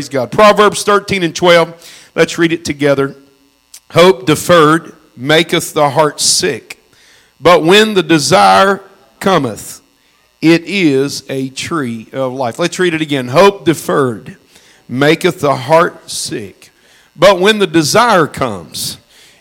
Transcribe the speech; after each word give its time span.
Praise 0.00 0.08
God. 0.08 0.32
Proverbs 0.32 0.82
13 0.82 1.22
and 1.22 1.36
12. 1.36 2.10
Let's 2.14 2.38
read 2.38 2.52
it 2.52 2.64
together. 2.64 3.16
Hope 3.90 4.24
deferred 4.24 4.96
maketh 5.14 5.74
the 5.74 5.90
heart 5.90 6.22
sick, 6.22 6.82
but 7.38 7.64
when 7.64 7.92
the 7.92 8.02
desire 8.02 8.82
cometh, 9.18 9.82
it 10.40 10.62
is 10.64 11.28
a 11.28 11.50
tree 11.50 12.08
of 12.14 12.32
life. 12.32 12.58
Let's 12.58 12.78
read 12.78 12.94
it 12.94 13.02
again. 13.02 13.28
Hope 13.28 13.66
deferred 13.66 14.38
maketh 14.88 15.40
the 15.40 15.54
heart 15.54 16.08
sick, 16.08 16.70
but 17.14 17.38
when 17.38 17.58
the 17.58 17.66
desire 17.66 18.26
comes, 18.26 18.96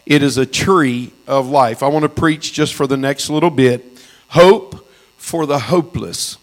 it 0.05 0.21
is 0.21 0.37
a 0.37 0.45
tree 0.45 1.13
of 1.25 1.47
life. 1.47 1.81
I 1.81 1.87
want 1.87 2.03
to 2.03 2.09
preach 2.09 2.51
just 2.51 2.73
for 2.73 2.85
the 2.85 2.97
next 2.97 3.29
little 3.29 3.49
bit. 3.49 3.85
Hope 4.27 4.85
for 5.15 5.45
the 5.45 5.59
hopeless. 5.59 6.35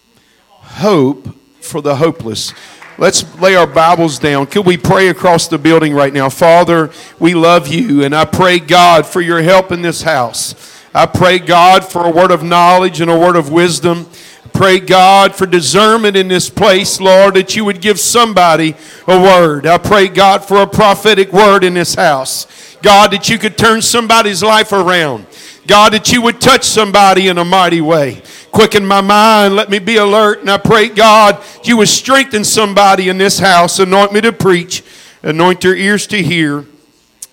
Hope 0.49 1.35
for 1.61 1.81
the 1.81 1.97
hopeless. 1.97 2.51
Let's 2.99 3.39
lay 3.39 3.55
our 3.55 3.67
Bibles 3.67 4.17
down. 4.17 4.47
Could 4.47 4.65
we 4.65 4.75
pray 4.75 5.09
across 5.09 5.47
the 5.47 5.59
building 5.59 5.93
right 5.93 6.11
now? 6.11 6.29
Father, 6.29 6.89
we 7.19 7.35
love 7.35 7.67
you, 7.67 8.03
and 8.03 8.15
I 8.15 8.25
pray, 8.25 8.57
God, 8.57 9.05
for 9.05 9.21
your 9.21 9.39
help 9.43 9.71
in 9.71 9.83
this 9.83 10.01
house. 10.01 10.55
I 10.95 11.05
pray, 11.05 11.37
God, 11.37 11.85
for 11.85 12.07
a 12.07 12.09
word 12.09 12.31
of 12.31 12.41
knowledge 12.41 12.99
and 12.99 13.11
a 13.11 13.19
word 13.19 13.35
of 13.35 13.51
wisdom. 13.51 14.07
Pray, 14.51 14.79
God, 14.79 15.35
for 15.35 15.45
discernment 15.45 16.17
in 16.17 16.27
this 16.27 16.49
place, 16.49 16.99
Lord, 16.99 17.35
that 17.35 17.55
you 17.55 17.65
would 17.65 17.81
give 17.81 17.99
somebody 17.99 18.75
a 19.05 19.21
word. 19.21 19.67
I 19.67 19.77
pray, 19.77 20.07
God, 20.07 20.43
for 20.43 20.57
a 20.63 20.67
prophetic 20.67 21.31
word 21.31 21.63
in 21.63 21.75
this 21.75 21.93
house. 21.93 22.47
God, 22.81 23.11
that 23.11 23.29
you 23.29 23.37
could 23.37 23.59
turn 23.59 23.83
somebody's 23.83 24.41
life 24.41 24.71
around. 24.71 25.27
God, 25.67 25.91
that 25.93 26.13
you 26.13 26.21
would 26.21 26.39
touch 26.39 26.63
somebody 26.63 27.27
in 27.27 27.37
a 27.37 27.43
mighty 27.43 27.81
way. 27.81 28.21
Quicken 28.51 28.85
my 28.85 29.01
mind. 29.01 29.55
Let 29.55 29.69
me 29.69 29.79
be 29.79 29.97
alert. 29.97 30.39
And 30.39 30.49
I 30.49 30.57
pray, 30.57 30.87
God, 30.87 31.43
you 31.63 31.77
would 31.77 31.89
strengthen 31.89 32.45
somebody 32.45 33.09
in 33.09 33.17
this 33.17 33.37
house. 33.37 33.77
Anoint 33.77 34.13
me 34.13 34.21
to 34.21 34.31
preach. 34.31 34.81
Anoint 35.21 35.59
their 35.59 35.75
ears 35.75 36.07
to 36.07 36.23
hear. 36.23 36.65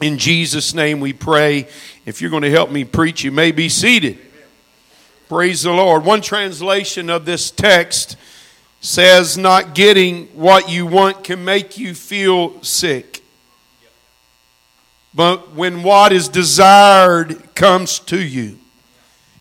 In 0.00 0.18
Jesus' 0.18 0.74
name 0.74 0.98
we 0.98 1.12
pray. 1.12 1.68
If 2.04 2.20
you're 2.20 2.30
going 2.30 2.42
to 2.42 2.50
help 2.50 2.72
me 2.72 2.84
preach, 2.84 3.22
you 3.22 3.30
may 3.30 3.52
be 3.52 3.68
seated. 3.68 4.18
Praise 5.28 5.62
the 5.62 5.72
Lord. 5.72 6.04
One 6.04 6.20
translation 6.20 7.08
of 7.08 7.24
this 7.24 7.52
text 7.52 8.16
says, 8.80 9.38
Not 9.38 9.74
getting 9.74 10.26
what 10.34 10.68
you 10.68 10.86
want 10.86 11.22
can 11.22 11.44
make 11.44 11.78
you 11.78 11.94
feel 11.94 12.60
sick. 12.62 13.13
But 15.14 15.54
when 15.54 15.82
what 15.82 16.12
is 16.12 16.28
desired 16.28 17.54
comes 17.54 18.00
to 18.00 18.20
you, 18.20 18.58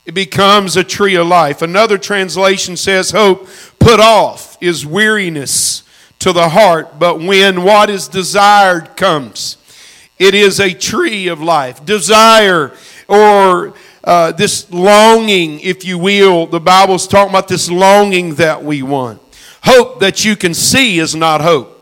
it 0.05 0.13
becomes 0.13 0.77
a 0.77 0.83
tree 0.83 1.15
of 1.15 1.27
life. 1.27 1.61
Another 1.61 1.97
translation 1.97 2.77
says, 2.77 3.11
Hope 3.11 3.47
put 3.79 3.99
off 3.99 4.57
is 4.61 4.85
weariness 4.85 5.83
to 6.19 6.31
the 6.31 6.49
heart, 6.49 6.99
but 6.99 7.19
when 7.19 7.63
what 7.63 7.89
is 7.89 8.07
desired 8.07 8.95
comes, 8.95 9.57
it 10.19 10.35
is 10.35 10.59
a 10.59 10.73
tree 10.73 11.27
of 11.27 11.41
life. 11.41 11.83
Desire 11.85 12.73
or 13.07 13.73
uh, 14.03 14.31
this 14.33 14.69
longing, 14.71 15.59
if 15.61 15.85
you 15.85 15.97
will, 15.97 16.45
the 16.45 16.59
Bible's 16.59 17.07
talking 17.07 17.29
about 17.29 17.47
this 17.47 17.69
longing 17.69 18.35
that 18.35 18.63
we 18.63 18.83
want. 18.83 19.21
Hope 19.63 20.01
that 20.01 20.25
you 20.25 20.35
can 20.35 20.53
see 20.53 20.99
is 20.99 21.15
not 21.15 21.41
hope. 21.41 21.72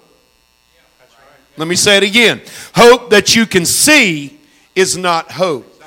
Let 1.62 1.68
me 1.68 1.76
say 1.76 1.98
it 1.98 2.02
again. 2.02 2.42
Hope 2.74 3.12
that 3.12 3.36
you 3.36 3.46
can 3.46 3.68
see 3.68 4.40
is 4.74 4.98
not 4.98 5.34
hope. 5.34 5.84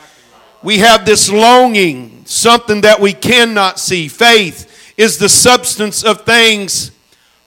We 0.62 0.78
have 0.78 1.04
this 1.04 1.28
longing, 1.28 2.22
something 2.26 2.82
that 2.82 3.00
we 3.00 3.12
cannot 3.12 3.80
see. 3.80 4.06
Faith 4.06 4.94
is 4.96 5.18
the 5.18 5.28
substance 5.28 6.04
of 6.04 6.20
things 6.20 6.92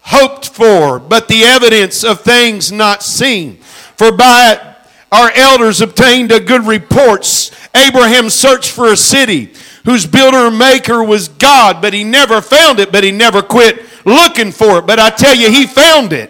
hoped 0.01 0.49
for, 0.49 0.99
but 0.99 1.29
the 1.29 1.43
evidence 1.43 2.03
of 2.03 2.19
things 2.19 2.69
not 2.69 3.01
seen. 3.01 3.59
For 3.95 4.11
by 4.11 4.51
it 4.51 4.61
our 5.09 5.31
elders 5.31 5.79
obtained 5.79 6.33
a 6.33 6.41
good 6.41 6.67
report. 6.67 7.25
Abraham 7.73 8.29
searched 8.29 8.71
for 8.71 8.91
a 8.91 8.97
city 8.97 9.53
whose 9.85 10.05
builder 10.05 10.47
and 10.47 10.59
maker 10.59 11.01
was 11.01 11.29
God, 11.29 11.81
but 11.81 11.93
he 11.93 12.03
never 12.03 12.41
found 12.41 12.79
it, 12.81 12.91
but 12.91 13.05
he 13.05 13.11
never 13.11 13.41
quit 13.41 13.85
looking 14.05 14.51
for 14.51 14.79
it. 14.79 14.85
But 14.85 14.99
I 14.99 15.11
tell 15.11 15.33
you, 15.33 15.49
he 15.49 15.65
found 15.65 16.11
it. 16.11 16.29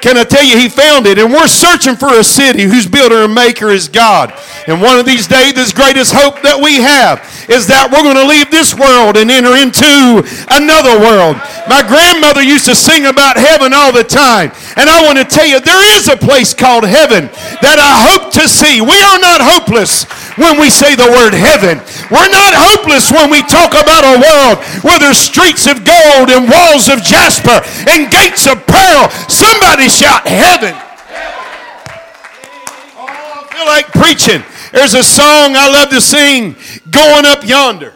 Can 0.00 0.16
I 0.16 0.24
tell 0.24 0.44
you, 0.44 0.56
he 0.56 0.68
found 0.68 1.06
it. 1.06 1.18
And 1.18 1.32
we're 1.32 1.48
searching 1.48 1.94
for 1.94 2.08
a 2.08 2.24
city 2.24 2.64
whose 2.64 2.86
builder 2.86 3.24
and 3.24 3.34
maker 3.34 3.68
is 3.68 3.88
God. 3.88 4.32
And 4.66 4.80
one 4.80 4.98
of 4.98 5.04
these 5.04 5.28
days, 5.28 5.52
this 5.52 5.72
greatest 5.72 6.12
hope 6.12 6.40
that 6.40 6.56
we 6.56 6.80
have 6.80 7.20
is 7.52 7.68
that 7.68 7.92
we're 7.92 8.04
going 8.04 8.16
to 8.16 8.28
leave 8.28 8.48
this 8.50 8.72
world 8.72 9.20
and 9.20 9.28
enter 9.28 9.52
into 9.60 10.24
another 10.48 10.96
world. 10.96 11.36
My 11.68 11.84
grandmother 11.84 12.40
used 12.40 12.64
to 12.66 12.74
sing 12.74 13.06
about 13.06 13.36
heaven 13.36 13.76
all 13.76 13.92
the 13.92 14.04
time. 14.04 14.52
And 14.80 14.88
I 14.88 15.04
want 15.04 15.20
to 15.20 15.28
tell 15.28 15.46
you, 15.46 15.60
there 15.60 15.84
is 15.96 16.08
a 16.08 16.16
place 16.16 16.56
called 16.56 16.88
heaven 16.88 17.28
that 17.60 17.76
I 17.76 17.92
hope 18.08 18.32
to 18.40 18.48
see. 18.48 18.80
We 18.80 18.96
are 18.96 19.20
not 19.20 19.44
hopeless 19.44 20.08
when 20.36 20.60
we 20.60 20.70
say 20.70 20.94
the 20.94 21.10
word 21.10 21.34
heaven. 21.34 21.78
We're 22.10 22.30
not 22.30 22.52
hopeless 22.54 23.10
when 23.10 23.30
we 23.30 23.42
talk 23.42 23.72
about 23.72 24.04
a 24.04 24.16
world 24.20 24.62
where 24.84 24.98
there's 24.98 25.18
streets 25.18 25.66
of 25.66 25.84
gold 25.84 26.30
and 26.30 26.50
walls 26.50 26.88
of 26.88 27.02
jasper 27.02 27.62
and 27.90 28.10
gates 28.10 28.46
of 28.46 28.62
pearl. 28.66 29.10
Somebody 29.26 29.88
shout 29.88 30.26
heaven. 30.26 30.74
Oh, 32.94 33.06
I 33.06 33.46
feel 33.50 33.66
like 33.66 33.86
preaching. 33.92 34.42
There's 34.72 34.94
a 34.94 35.02
song 35.02 35.56
I 35.56 35.68
love 35.68 35.90
to 35.90 36.00
sing, 36.00 36.54
Going 36.90 37.26
Up 37.26 37.46
Yonder. 37.46 37.94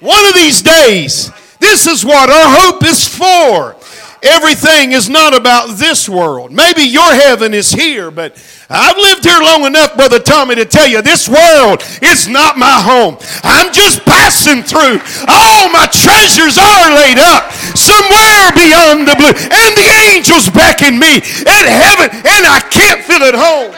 One 0.00 0.24
of 0.26 0.34
these 0.34 0.62
days, 0.62 1.32
this 1.58 1.86
is 1.86 2.04
what 2.04 2.30
our 2.30 2.56
hope 2.60 2.84
is 2.84 3.06
for. 3.08 3.74
Everything 4.22 4.92
is 4.92 5.08
not 5.08 5.34
about 5.36 5.76
this 5.78 6.08
world. 6.08 6.50
Maybe 6.52 6.82
your 6.82 7.14
heaven 7.14 7.54
is 7.54 7.70
here, 7.70 8.10
but 8.10 8.34
I've 8.68 8.96
lived 8.96 9.24
here 9.24 9.40
long 9.40 9.64
enough, 9.64 9.96
Brother 9.96 10.18
Tommy, 10.18 10.56
to 10.56 10.64
tell 10.64 10.86
you 10.86 11.00
this 11.02 11.28
world 11.28 11.82
is 12.02 12.26
not 12.26 12.58
my 12.58 12.82
home. 12.82 13.16
I'm 13.44 13.72
just 13.72 14.04
passing 14.04 14.62
through. 14.62 14.98
All 15.28 15.70
my 15.70 15.86
treasures 15.86 16.58
are 16.58 16.90
laid 16.94 17.18
up 17.18 17.52
somewhere 17.78 18.50
beyond 18.58 19.06
the 19.06 19.14
blue. 19.14 19.34
And 19.34 19.72
the 19.78 19.88
angels 20.10 20.50
beckon 20.50 20.98
me 20.98 21.22
at 21.46 21.64
heaven, 21.64 22.10
and 22.12 22.42
I 22.46 22.60
can't 22.70 23.04
feel 23.04 23.22
at 23.22 23.34
home. 23.34 23.74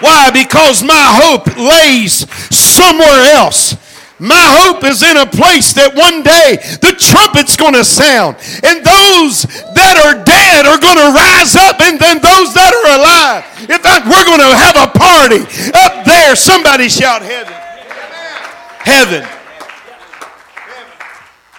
Why? 0.00 0.30
Because 0.30 0.82
my 0.82 1.10
hope 1.22 1.46
lays 1.56 2.28
somewhere 2.54 3.34
else. 3.34 3.76
My 4.18 4.38
hope 4.62 4.84
is 4.84 5.02
in 5.02 5.16
a 5.16 5.26
place 5.26 5.74
that 5.74 5.94
one 5.94 6.22
day 6.22 6.62
the 6.78 6.94
trumpet's 6.94 7.56
going 7.56 7.74
to 7.74 7.82
sound, 7.82 8.38
and 8.62 8.78
those 8.78 9.42
that 9.74 9.98
are 10.06 10.22
dead 10.22 10.70
are 10.70 10.78
going 10.78 11.02
to 11.02 11.10
rise 11.10 11.58
up, 11.58 11.82
and 11.82 11.98
then 11.98 12.22
those 12.22 12.54
that 12.54 12.70
are 12.70 12.88
alive. 12.94 13.42
In 13.66 13.80
fact, 13.82 14.06
we're 14.06 14.22
going 14.22 14.38
to 14.38 14.54
have 14.54 14.78
a 14.78 14.90
party 14.94 15.42
up 15.74 16.06
there. 16.06 16.36
Somebody 16.36 16.88
shout 16.88 17.22
heaven. 17.22 17.54
Heaven. 18.86 19.26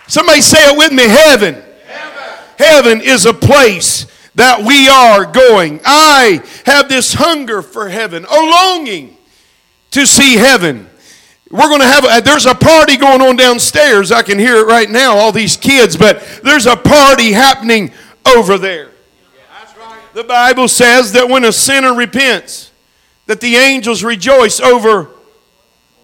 Somebody 0.07 0.39
say 0.39 0.71
it 0.71 0.77
with 0.77 0.93
me 0.93 1.03
heaven. 1.03 1.61
Heaven 2.57 3.01
is 3.01 3.25
a 3.25 3.33
place 3.33 4.07
that 4.35 4.63
we 4.63 4.87
are 4.87 5.25
going. 5.25 5.81
I 5.83 6.41
have 6.65 6.87
this 6.87 7.13
hunger 7.13 7.61
for 7.61 7.89
heaven, 7.89 8.25
a 8.25 8.39
longing 8.39 9.17
to 9.91 10.05
see 10.05 10.35
heaven. 10.35 10.89
We're 11.51 11.69
going 11.69 11.81
to 11.81 11.87
have, 11.87 12.03
a, 12.03 12.21
there's 12.21 12.45
a 12.45 12.55
party 12.55 12.97
going 12.97 13.21
on 13.21 13.35
downstairs. 13.35 14.11
I 14.11 14.23
can 14.23 14.39
hear 14.39 14.57
it 14.57 14.65
right 14.65 14.89
now, 14.89 15.15
all 15.15 15.31
these 15.31 15.55
kids, 15.55 15.95
but 15.95 16.21
there's 16.43 16.65
a 16.65 16.75
party 16.75 17.31
happening 17.31 17.91
over 18.35 18.57
there. 18.57 18.89
The 20.13 20.23
Bible 20.23 20.67
says 20.67 21.11
that 21.11 21.29
when 21.29 21.43
a 21.43 21.51
sinner 21.51 21.93
repents, 21.93 22.71
that 23.27 23.41
the 23.41 23.55
angels 23.55 24.03
rejoice 24.03 24.59
over 24.59 25.09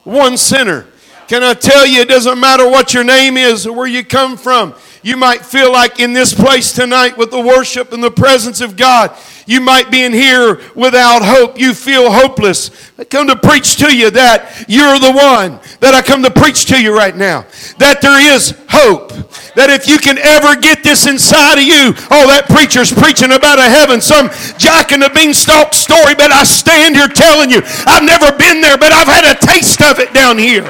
one 0.03 0.37
sinner. 0.37 0.87
Can 1.27 1.43
I 1.43 1.53
tell 1.53 1.87
you, 1.87 2.01
it 2.01 2.09
doesn't 2.09 2.39
matter 2.39 2.69
what 2.69 2.93
your 2.93 3.05
name 3.05 3.37
is 3.37 3.65
or 3.65 3.73
where 3.73 3.87
you 3.87 4.03
come 4.03 4.35
from. 4.35 4.75
You 5.01 5.15
might 5.15 5.45
feel 5.45 5.71
like 5.71 5.99
in 5.99 6.13
this 6.13 6.33
place 6.33 6.73
tonight 6.73 7.17
with 7.17 7.31
the 7.31 7.39
worship 7.39 7.93
and 7.93 8.03
the 8.03 8.11
presence 8.11 8.59
of 8.59 8.75
God, 8.75 9.15
you 9.45 9.61
might 9.61 9.91
be 9.91 10.03
in 10.03 10.13
here 10.13 10.59
without 10.75 11.21
hope. 11.23 11.59
You 11.59 11.73
feel 11.73 12.11
hopeless. 12.11 12.71
I 12.97 13.03
come 13.03 13.27
to 13.27 13.35
preach 13.35 13.77
to 13.77 13.95
you 13.95 14.09
that 14.11 14.65
you're 14.67 14.99
the 14.99 15.11
one 15.11 15.59
that 15.79 15.93
I 15.93 16.01
come 16.01 16.23
to 16.23 16.31
preach 16.31 16.65
to 16.65 16.81
you 16.81 16.95
right 16.95 17.15
now. 17.15 17.45
That 17.77 18.01
there 18.01 18.19
is 18.19 18.53
hope. 18.69 19.09
That 19.55 19.69
if 19.69 19.87
you 19.87 19.97
can 19.97 20.17
ever 20.17 20.55
get 20.55 20.83
this 20.83 21.07
inside 21.07 21.59
of 21.59 21.65
you, 21.65 21.91
oh, 22.11 22.27
that 22.29 22.47
preacher's 22.47 22.93
preaching 22.93 23.33
about 23.33 23.59
a 23.59 23.67
heaven, 23.67 23.99
some 23.99 24.29
Jack 24.57 24.91
and 24.91 25.01
the 25.01 25.09
Beanstalk 25.09 25.73
story, 25.73 26.15
but 26.15 26.31
I 26.31 26.43
stand 26.43 26.95
here 26.95 27.09
telling 27.09 27.49
you, 27.49 27.61
I've 27.85 28.05
never 28.05 28.31
been 28.37 28.61
there, 28.61 28.77
but 28.77 28.93
I've 28.93 29.09
had 29.09 29.27
a 29.27 29.35
taste 29.39 29.81
of 29.81 29.99
it 29.99 30.13
down 30.13 30.37
here. 30.37 30.67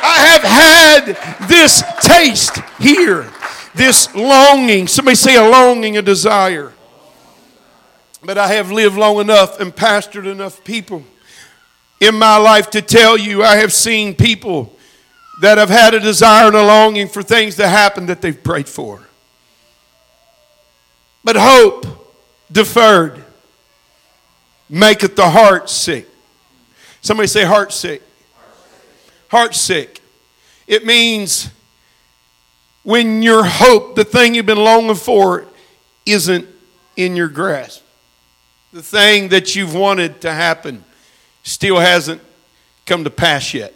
I 0.00 0.18
have 0.28 0.42
had 0.42 1.48
this 1.48 1.82
taste 2.02 2.58
here, 2.78 3.30
this 3.78 4.14
longing. 4.14 4.86
Somebody 4.86 5.14
say 5.14 5.36
a 5.36 5.48
longing, 5.48 5.96
a 5.96 6.02
desire. 6.02 6.72
But 8.22 8.36
I 8.36 8.48
have 8.48 8.70
lived 8.70 8.96
long 8.96 9.20
enough 9.20 9.60
and 9.60 9.74
pastored 9.74 10.30
enough 10.30 10.62
people 10.64 11.04
in 12.00 12.16
my 12.16 12.36
life 12.36 12.70
to 12.70 12.82
tell 12.82 13.16
you 13.16 13.42
I 13.42 13.56
have 13.56 13.72
seen 13.72 14.14
people 14.14 14.76
that 15.40 15.56
have 15.56 15.70
had 15.70 15.94
a 15.94 16.00
desire 16.00 16.48
and 16.48 16.56
a 16.56 16.64
longing 16.64 17.08
for 17.08 17.22
things 17.22 17.54
to 17.56 17.68
happen 17.68 18.06
that 18.06 18.20
they've 18.20 18.42
prayed 18.42 18.68
for. 18.68 19.00
But 21.22 21.36
hope 21.36 21.86
deferred 22.50 23.24
maketh 24.68 25.14
the 25.14 25.30
heart 25.30 25.70
sick. 25.70 26.08
Somebody 27.00 27.28
say 27.28 27.44
heart 27.44 27.72
sick. 27.72 28.02
Heart 29.28 29.54
sick. 29.54 30.00
It 30.66 30.84
means 30.84 31.50
when 32.88 33.20
your 33.20 33.44
hope, 33.44 33.96
the 33.96 34.04
thing 34.04 34.34
you've 34.34 34.46
been 34.46 34.56
longing 34.56 34.94
for, 34.94 35.44
isn't 36.06 36.48
in 36.96 37.16
your 37.16 37.28
grasp. 37.28 37.82
The 38.72 38.80
thing 38.80 39.28
that 39.28 39.54
you've 39.54 39.74
wanted 39.74 40.22
to 40.22 40.32
happen 40.32 40.82
still 41.42 41.78
hasn't 41.78 42.22
come 42.86 43.04
to 43.04 43.10
pass 43.10 43.52
yet. 43.52 43.74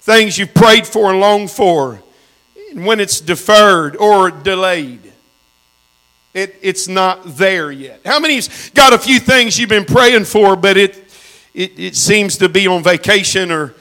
Things 0.00 0.38
you've 0.38 0.54
prayed 0.54 0.86
for 0.86 1.10
and 1.10 1.20
longed 1.20 1.50
for, 1.50 2.02
when 2.72 2.98
it's 2.98 3.20
deferred 3.20 3.94
or 3.94 4.30
delayed, 4.30 5.12
it, 6.32 6.56
it's 6.62 6.88
not 6.88 7.36
there 7.36 7.70
yet. 7.70 8.00
How 8.06 8.18
many's 8.20 8.70
got 8.70 8.94
a 8.94 8.98
few 8.98 9.20
things 9.20 9.58
you've 9.58 9.68
been 9.68 9.84
praying 9.84 10.24
for, 10.24 10.56
but 10.56 10.78
it, 10.78 10.96
it, 11.52 11.78
it 11.78 11.94
seems 11.94 12.38
to 12.38 12.48
be 12.48 12.66
on 12.68 12.82
vacation 12.82 13.50
or 13.52 13.74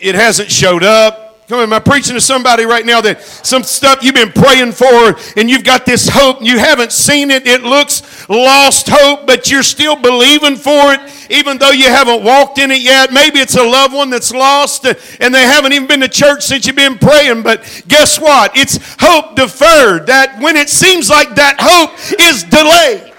it 0.00 0.14
hasn't 0.14 0.50
showed 0.50 0.84
up? 0.84 1.29
Come 1.50 1.58
on, 1.58 1.64
am 1.64 1.72
I 1.72 1.80
preaching 1.80 2.14
to 2.14 2.20
somebody 2.20 2.64
right 2.64 2.86
now 2.86 3.00
that 3.00 3.24
some 3.24 3.64
stuff 3.64 4.04
you've 4.04 4.14
been 4.14 4.30
praying 4.30 4.70
for 4.70 5.18
and 5.36 5.50
you've 5.50 5.64
got 5.64 5.84
this 5.84 6.08
hope 6.08 6.38
and 6.38 6.46
you 6.46 6.60
haven't 6.60 6.92
seen 6.92 7.28
it? 7.32 7.44
It 7.44 7.64
looks 7.64 8.28
lost 8.28 8.88
hope, 8.88 9.26
but 9.26 9.50
you're 9.50 9.64
still 9.64 9.96
believing 9.96 10.54
for 10.54 10.92
it 10.92 11.00
even 11.28 11.58
though 11.58 11.72
you 11.72 11.88
haven't 11.88 12.22
walked 12.22 12.58
in 12.58 12.70
it 12.70 12.80
yet. 12.82 13.12
Maybe 13.12 13.40
it's 13.40 13.56
a 13.56 13.64
loved 13.64 13.94
one 13.94 14.10
that's 14.10 14.30
lost 14.30 14.84
and 14.84 15.34
they 15.34 15.42
haven't 15.42 15.72
even 15.72 15.88
been 15.88 15.98
to 16.02 16.08
church 16.08 16.44
since 16.44 16.68
you've 16.68 16.76
been 16.76 16.98
praying, 16.98 17.42
but 17.42 17.82
guess 17.88 18.20
what? 18.20 18.56
It's 18.56 18.78
hope 19.00 19.34
deferred. 19.34 20.06
That 20.06 20.40
when 20.40 20.56
it 20.56 20.68
seems 20.68 21.10
like 21.10 21.34
that 21.34 21.56
hope 21.58 21.90
is 22.20 22.44
delayed. 22.44 23.12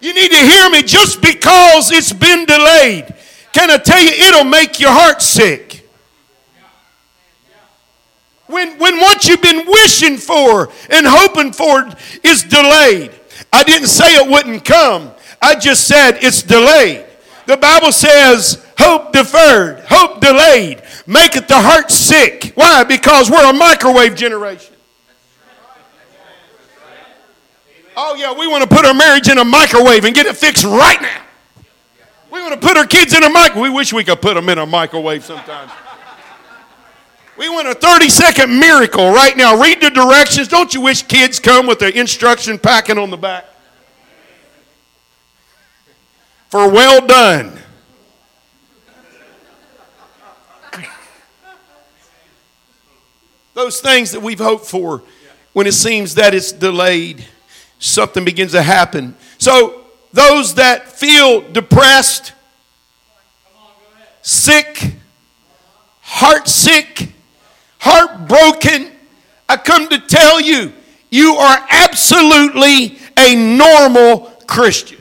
You 0.00 0.14
need 0.14 0.30
to 0.30 0.38
hear 0.38 0.70
me 0.70 0.82
just 0.82 1.20
because 1.20 1.90
it's 1.90 2.14
been 2.14 2.46
delayed. 2.46 3.12
Can 3.52 3.70
I 3.70 3.76
tell 3.76 4.02
you, 4.02 4.08
it'll 4.08 4.44
make 4.44 4.80
your 4.80 4.92
heart 4.92 5.20
sick. 5.20 5.71
When, 8.52 8.78
when 8.78 8.98
what 8.98 9.26
you've 9.26 9.40
been 9.40 9.64
wishing 9.66 10.18
for 10.18 10.68
and 10.90 11.06
hoping 11.06 11.52
for 11.52 11.88
is 12.22 12.42
delayed. 12.42 13.10
I 13.52 13.62
didn't 13.62 13.88
say 13.88 14.14
it 14.14 14.30
wouldn't 14.30 14.64
come, 14.64 15.10
I 15.40 15.54
just 15.54 15.88
said 15.88 16.18
it's 16.20 16.42
delayed. 16.42 17.06
The 17.46 17.56
Bible 17.56 17.90
says, 17.90 18.64
hope 18.78 19.12
deferred, 19.12 19.80
hope 19.88 20.20
delayed, 20.20 20.82
maketh 21.06 21.48
the 21.48 21.60
heart 21.60 21.90
sick. 21.90 22.52
Why? 22.54 22.84
Because 22.84 23.30
we're 23.30 23.50
a 23.50 23.52
microwave 23.52 24.14
generation. 24.14 24.74
Oh, 27.96 28.14
yeah, 28.14 28.32
we 28.32 28.46
want 28.46 28.68
to 28.68 28.74
put 28.74 28.86
our 28.86 28.94
marriage 28.94 29.28
in 29.28 29.38
a 29.38 29.44
microwave 29.44 30.04
and 30.04 30.14
get 30.14 30.26
it 30.26 30.36
fixed 30.36 30.64
right 30.64 31.00
now. 31.00 31.22
We 32.30 32.40
want 32.40 32.58
to 32.58 32.66
put 32.66 32.76
our 32.76 32.86
kids 32.86 33.14
in 33.14 33.22
a 33.22 33.28
microwave. 33.28 33.62
We 33.62 33.70
wish 33.70 33.92
we 33.92 34.04
could 34.04 34.22
put 34.22 34.34
them 34.34 34.48
in 34.48 34.58
a 34.58 34.66
microwave 34.66 35.24
sometimes. 35.24 35.70
We 37.38 37.48
want 37.48 37.66
a 37.66 37.74
30 37.74 38.08
second 38.10 38.58
miracle 38.58 39.10
right 39.10 39.36
now. 39.36 39.60
Read 39.60 39.80
the 39.80 39.90
directions. 39.90 40.48
Don't 40.48 40.72
you 40.74 40.82
wish 40.82 41.02
kids 41.02 41.38
come 41.38 41.66
with 41.66 41.78
the 41.78 41.98
instruction 41.98 42.58
packet 42.58 42.98
on 42.98 43.10
the 43.10 43.16
back? 43.16 43.46
For 46.50 46.70
well 46.70 47.06
done. 47.06 47.58
Those 53.54 53.80
things 53.80 54.12
that 54.12 54.20
we've 54.20 54.38
hoped 54.38 54.66
for, 54.66 55.02
when 55.52 55.66
it 55.66 55.72
seems 55.72 56.14
that 56.14 56.34
it's 56.34 56.52
delayed, 56.52 57.26
something 57.78 58.24
begins 58.24 58.52
to 58.52 58.62
happen. 58.62 59.14
So, 59.38 59.84
those 60.12 60.54
that 60.54 60.88
feel 60.88 61.40
depressed, 61.52 62.32
sick, 64.22 64.94
heart 66.00 66.48
sick, 66.48 67.12
heartbroken, 67.82 68.92
I 69.48 69.56
come 69.56 69.88
to 69.88 69.98
tell 69.98 70.40
you, 70.40 70.72
you 71.10 71.34
are 71.34 71.66
absolutely 71.68 72.96
a 73.18 73.34
normal 73.34 74.30
Christian. 74.46 75.00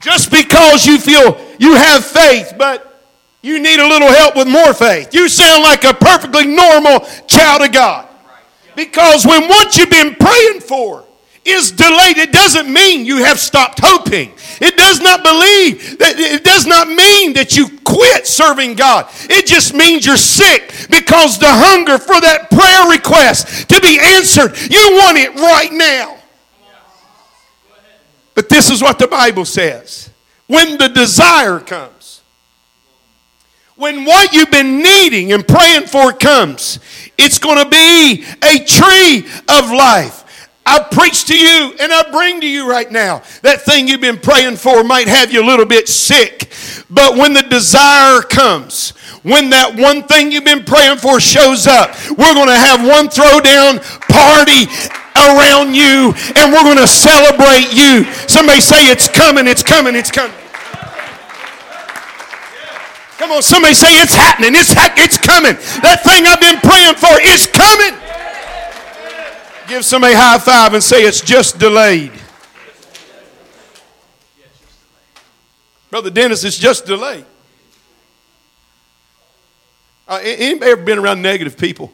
Just 0.00 0.32
because 0.32 0.84
you 0.86 0.98
feel 0.98 1.38
you 1.58 1.76
have 1.76 2.04
faith, 2.04 2.54
but 2.58 3.00
you 3.42 3.62
need 3.62 3.78
a 3.78 3.86
little 3.86 4.08
help 4.08 4.34
with 4.34 4.48
more 4.48 4.72
faith. 4.72 5.14
You 5.14 5.28
sound 5.28 5.62
like 5.62 5.84
a 5.84 5.92
perfectly 5.92 6.46
normal 6.46 7.00
child 7.26 7.62
of 7.62 7.70
God. 7.70 8.08
Because 8.74 9.26
when 9.26 9.46
what 9.46 9.76
you've 9.76 9.90
been 9.90 10.14
praying 10.14 10.60
for 10.60 11.04
is 11.44 11.72
delayed, 11.72 12.18
it 12.18 12.32
doesn't 12.32 12.72
mean 12.72 13.04
you 13.04 13.24
have 13.24 13.38
stopped 13.38 13.80
hoping. 13.82 14.32
It 14.60 14.76
does 14.76 15.00
not 15.00 15.22
believe 15.24 15.98
that 15.98 16.14
it 16.16 16.44
does 16.44 16.66
not 16.66 16.88
mean 16.88 17.32
that 17.32 17.56
you 17.56 17.68
quit 17.84 18.26
serving 18.26 18.74
God. 18.74 19.08
It 19.22 19.46
just 19.46 19.74
means 19.74 20.06
you're 20.06 20.16
sick 20.16 20.72
because 20.88 21.38
the 21.38 21.48
hunger 21.48 21.98
for 21.98 22.20
that 22.20 22.50
prayer 22.50 22.88
request 22.88 23.68
to 23.70 23.80
be 23.80 23.98
answered, 23.98 24.56
you 24.70 24.98
want 25.02 25.18
it 25.18 25.34
right 25.34 25.72
now. 25.72 26.18
But 28.34 28.48
this 28.48 28.70
is 28.70 28.80
what 28.80 28.98
the 28.98 29.08
Bible 29.08 29.44
says. 29.44 30.10
When 30.46 30.78
the 30.78 30.88
desire 30.88 31.58
comes, 31.58 32.22
when 33.76 34.04
what 34.04 34.32
you've 34.32 34.50
been 34.50 34.78
needing 34.78 35.32
and 35.32 35.46
praying 35.46 35.86
for 35.86 36.12
comes, 36.12 36.78
it's 37.18 37.38
going 37.38 37.62
to 37.62 37.68
be 37.68 38.24
a 38.42 38.64
tree 38.64 39.26
of 39.48 39.70
life. 39.70 40.21
I 40.64 40.82
preach 40.90 41.24
to 41.26 41.36
you 41.36 41.74
and 41.80 41.92
I 41.92 42.10
bring 42.10 42.40
to 42.40 42.46
you 42.46 42.70
right 42.70 42.90
now 42.90 43.22
that 43.42 43.62
thing 43.62 43.88
you've 43.88 44.00
been 44.00 44.18
praying 44.18 44.56
for 44.56 44.84
might 44.84 45.08
have 45.08 45.32
you 45.32 45.42
a 45.42 45.46
little 45.46 45.66
bit 45.66 45.88
sick. 45.88 46.50
But 46.88 47.16
when 47.16 47.32
the 47.34 47.42
desire 47.42 48.22
comes, 48.22 48.90
when 49.22 49.50
that 49.50 49.74
one 49.74 50.02
thing 50.04 50.30
you've 50.30 50.44
been 50.44 50.64
praying 50.64 50.98
for 50.98 51.18
shows 51.18 51.66
up, 51.66 51.94
we're 52.10 52.34
going 52.34 52.50
to 52.50 52.58
have 52.58 52.82
one 52.86 53.06
throwdown 53.10 53.82
party 54.10 54.66
around 55.14 55.74
you 55.74 56.14
and 56.38 56.50
we're 56.50 56.66
going 56.66 56.78
to 56.78 56.90
celebrate 56.90 57.70
you. 57.74 58.06
Somebody 58.26 58.60
say, 58.60 58.86
It's 58.90 59.08
coming, 59.08 59.46
it's 59.46 59.62
coming, 59.62 59.94
it's 59.94 60.10
coming. 60.10 60.36
Come 63.18 63.30
on, 63.30 63.42
somebody 63.42 63.74
say, 63.74 63.94
It's 64.02 64.14
happening, 64.14 64.54
it's, 64.54 64.74
ha- 64.74 64.94
it's 64.98 65.18
coming. 65.18 65.54
That 65.86 66.02
thing 66.02 66.26
I've 66.26 66.42
been 66.42 66.58
praying 66.58 66.98
for 66.98 67.14
is 67.22 67.46
coming. 67.46 67.61
Give 69.82 69.88
somebody 69.88 70.14
high 70.14 70.38
five 70.38 70.74
and 70.74 70.80
say 70.80 71.02
it's 71.02 71.20
just 71.20 71.58
delayed. 71.58 72.12
Brother 75.90 76.08
Dennis, 76.08 76.44
it's 76.44 76.56
just 76.56 76.86
delayed. 76.86 77.24
Uh, 80.06 80.20
anybody 80.22 80.70
ever 80.70 80.84
been 80.84 81.00
around 81.00 81.20
negative 81.20 81.58
people? 81.58 81.92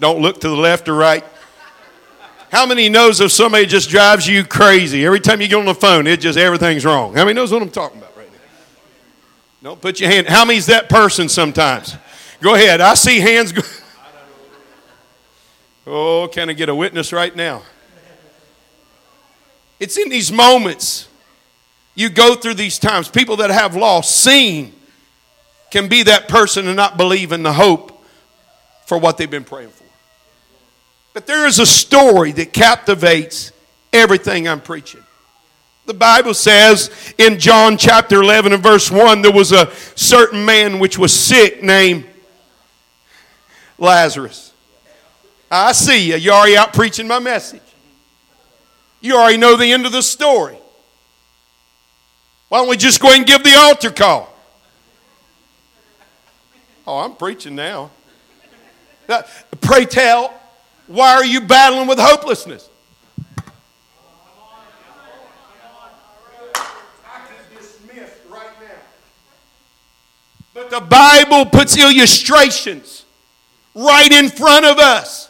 Don't 0.00 0.22
look 0.22 0.40
to 0.40 0.48
the 0.48 0.56
left 0.56 0.88
or 0.88 0.94
right. 0.94 1.22
How 2.50 2.64
many 2.64 2.88
knows 2.88 3.20
if 3.20 3.30
somebody 3.30 3.66
just 3.66 3.90
drives 3.90 4.26
you 4.26 4.44
crazy? 4.44 5.04
Every 5.04 5.20
time 5.20 5.42
you 5.42 5.48
get 5.48 5.58
on 5.58 5.66
the 5.66 5.74
phone, 5.74 6.06
it 6.06 6.20
just 6.20 6.38
everything's 6.38 6.86
wrong. 6.86 7.12
How 7.12 7.26
many 7.26 7.34
knows 7.34 7.52
what 7.52 7.60
I'm 7.60 7.68
talking 7.68 7.98
about 7.98 8.16
right 8.16 8.32
now? 8.32 8.38
Don't 9.62 9.82
put 9.82 10.00
your 10.00 10.08
hand. 10.08 10.28
How 10.28 10.46
many's 10.46 10.64
that 10.64 10.88
person 10.88 11.28
sometimes? 11.28 11.94
Go 12.40 12.54
ahead. 12.54 12.80
I 12.80 12.94
see 12.94 13.20
hands 13.20 13.52
go. 13.52 13.60
Oh, 15.90 16.28
can 16.30 16.50
I 16.50 16.52
get 16.52 16.68
a 16.68 16.74
witness 16.74 17.14
right 17.14 17.34
now? 17.34 17.62
It's 19.80 19.96
in 19.96 20.10
these 20.10 20.30
moments 20.30 21.08
you 21.94 22.10
go 22.10 22.34
through 22.34 22.54
these 22.54 22.78
times. 22.78 23.08
People 23.08 23.36
that 23.36 23.50
have 23.50 23.74
lost, 23.74 24.14
seen, 24.14 24.74
can 25.70 25.88
be 25.88 26.02
that 26.02 26.28
person 26.28 26.66
and 26.66 26.76
not 26.76 26.98
believe 26.98 27.32
in 27.32 27.42
the 27.42 27.54
hope 27.54 28.04
for 28.84 28.98
what 28.98 29.16
they've 29.16 29.30
been 29.30 29.44
praying 29.44 29.70
for. 29.70 29.84
But 31.14 31.26
there 31.26 31.46
is 31.46 31.58
a 31.58 31.66
story 31.66 32.32
that 32.32 32.52
captivates 32.52 33.52
everything 33.90 34.46
I'm 34.46 34.60
preaching. 34.60 35.02
The 35.86 35.94
Bible 35.94 36.34
says 36.34 37.14
in 37.16 37.38
John 37.38 37.78
chapter 37.78 38.20
11 38.20 38.52
and 38.52 38.62
verse 38.62 38.90
1 38.90 39.22
there 39.22 39.32
was 39.32 39.52
a 39.52 39.72
certain 39.94 40.44
man 40.44 40.80
which 40.80 40.98
was 40.98 41.14
sick 41.14 41.62
named 41.62 42.04
Lazarus. 43.78 44.47
I 45.50 45.72
see 45.72 46.10
you. 46.10 46.16
You're 46.16 46.34
already 46.34 46.56
out 46.56 46.72
preaching 46.72 47.06
my 47.06 47.18
message. 47.18 47.62
You 49.00 49.16
already 49.16 49.38
know 49.38 49.56
the 49.56 49.72
end 49.72 49.86
of 49.86 49.92
the 49.92 50.02
story. 50.02 50.58
Why 52.48 52.58
don't 52.58 52.68
we 52.68 52.76
just 52.76 53.00
go 53.00 53.12
and 53.12 53.26
give 53.26 53.42
the 53.42 53.54
altar 53.56 53.90
call? 53.90 54.34
Oh, 56.86 56.98
I'm 56.98 57.14
preaching 57.14 57.54
now. 57.54 57.90
Uh, 59.08 59.22
pray 59.60 59.84
tell, 59.84 60.34
why 60.86 61.14
are 61.14 61.24
you 61.24 61.40
battling 61.40 61.86
with 61.86 61.98
hopelessness? 61.98 62.68
But 70.54 70.70
the 70.70 70.80
Bible 70.80 71.46
puts 71.46 71.78
illustrations 71.78 73.04
right 73.74 74.10
in 74.10 74.28
front 74.28 74.66
of 74.66 74.78
us. 74.78 75.27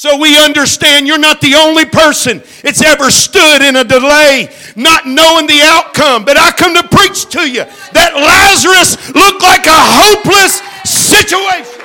So 0.00 0.16
we 0.16 0.38
understand 0.38 1.06
you're 1.06 1.18
not 1.18 1.42
the 1.42 1.56
only 1.56 1.84
person 1.84 2.42
that's 2.62 2.80
ever 2.80 3.10
stood 3.10 3.60
in 3.60 3.76
a 3.76 3.84
delay, 3.84 4.48
not 4.74 5.06
knowing 5.06 5.46
the 5.46 5.60
outcome. 5.62 6.24
But 6.24 6.38
I 6.38 6.52
come 6.52 6.74
to 6.74 6.88
preach 6.88 7.26
to 7.26 7.40
you 7.40 7.64
that 7.92 8.14
Lazarus 8.14 8.96
looked 9.14 9.42
like 9.42 9.66
a 9.66 9.76
hopeless 9.76 10.62
situation. 10.88 11.82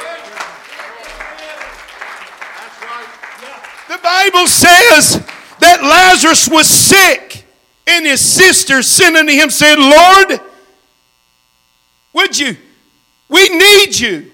The 3.90 4.00
Bible 4.02 4.48
says 4.48 5.22
that 5.60 5.84
Lazarus 5.84 6.48
was 6.48 6.70
sick, 6.70 7.46
and 7.86 8.06
his 8.06 8.22
sister 8.22 8.82
sent 8.82 9.18
unto 9.18 9.34
him, 9.34 9.50
said, 9.50 9.78
Lord, 9.78 10.40
would 12.14 12.40
you? 12.40 12.56
We 13.28 13.50
need 13.50 14.00
you. 14.00 14.32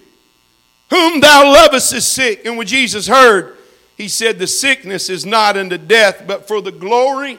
Whom 0.91 1.19
thou 1.19 1.51
lovest 1.51 1.93
is 1.93 2.05
sick. 2.05 2.45
And 2.45 2.59
when 2.59 2.67
Jesus 2.67 3.07
heard, 3.07 3.57
he 4.01 4.07
said, 4.07 4.39
The 4.39 4.47
sickness 4.47 5.09
is 5.09 5.27
not 5.27 5.55
unto 5.55 5.77
death, 5.77 6.23
but 6.25 6.47
for 6.47 6.59
the 6.59 6.71
glory 6.71 7.37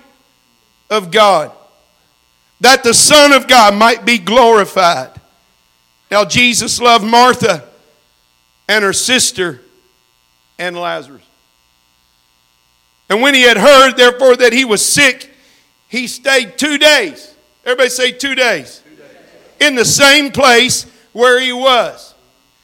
of 0.89 1.11
God, 1.11 1.51
that 2.61 2.85
the 2.85 2.95
Son 2.95 3.33
of 3.33 3.49
God 3.49 3.75
might 3.75 4.05
be 4.05 4.17
glorified. 4.17 5.11
Now, 6.09 6.25
Jesus 6.25 6.81
loved 6.81 7.05
Martha 7.05 7.65
and 8.69 8.85
her 8.85 8.93
sister 8.93 9.61
and 10.57 10.79
Lazarus. 10.79 11.25
And 13.11 13.21
when 13.21 13.35
he 13.35 13.43
had 13.43 13.57
heard, 13.57 13.97
therefore, 13.97 14.37
that 14.37 14.53
he 14.53 14.65
was 14.65 14.85
sick, 14.85 15.31
he 15.89 16.07
stayed 16.07 16.57
two 16.57 16.79
days. 16.79 17.35
Everybody 17.65 17.89
say 17.89 18.13
two 18.13 18.37
days. 18.37 18.83
Two 18.89 18.97
days. 18.97 19.09
In 19.59 19.75
the 19.75 19.85
same 19.85 20.31
place 20.31 20.87
where 21.13 21.41
he 21.41 21.53
was. 21.53 22.15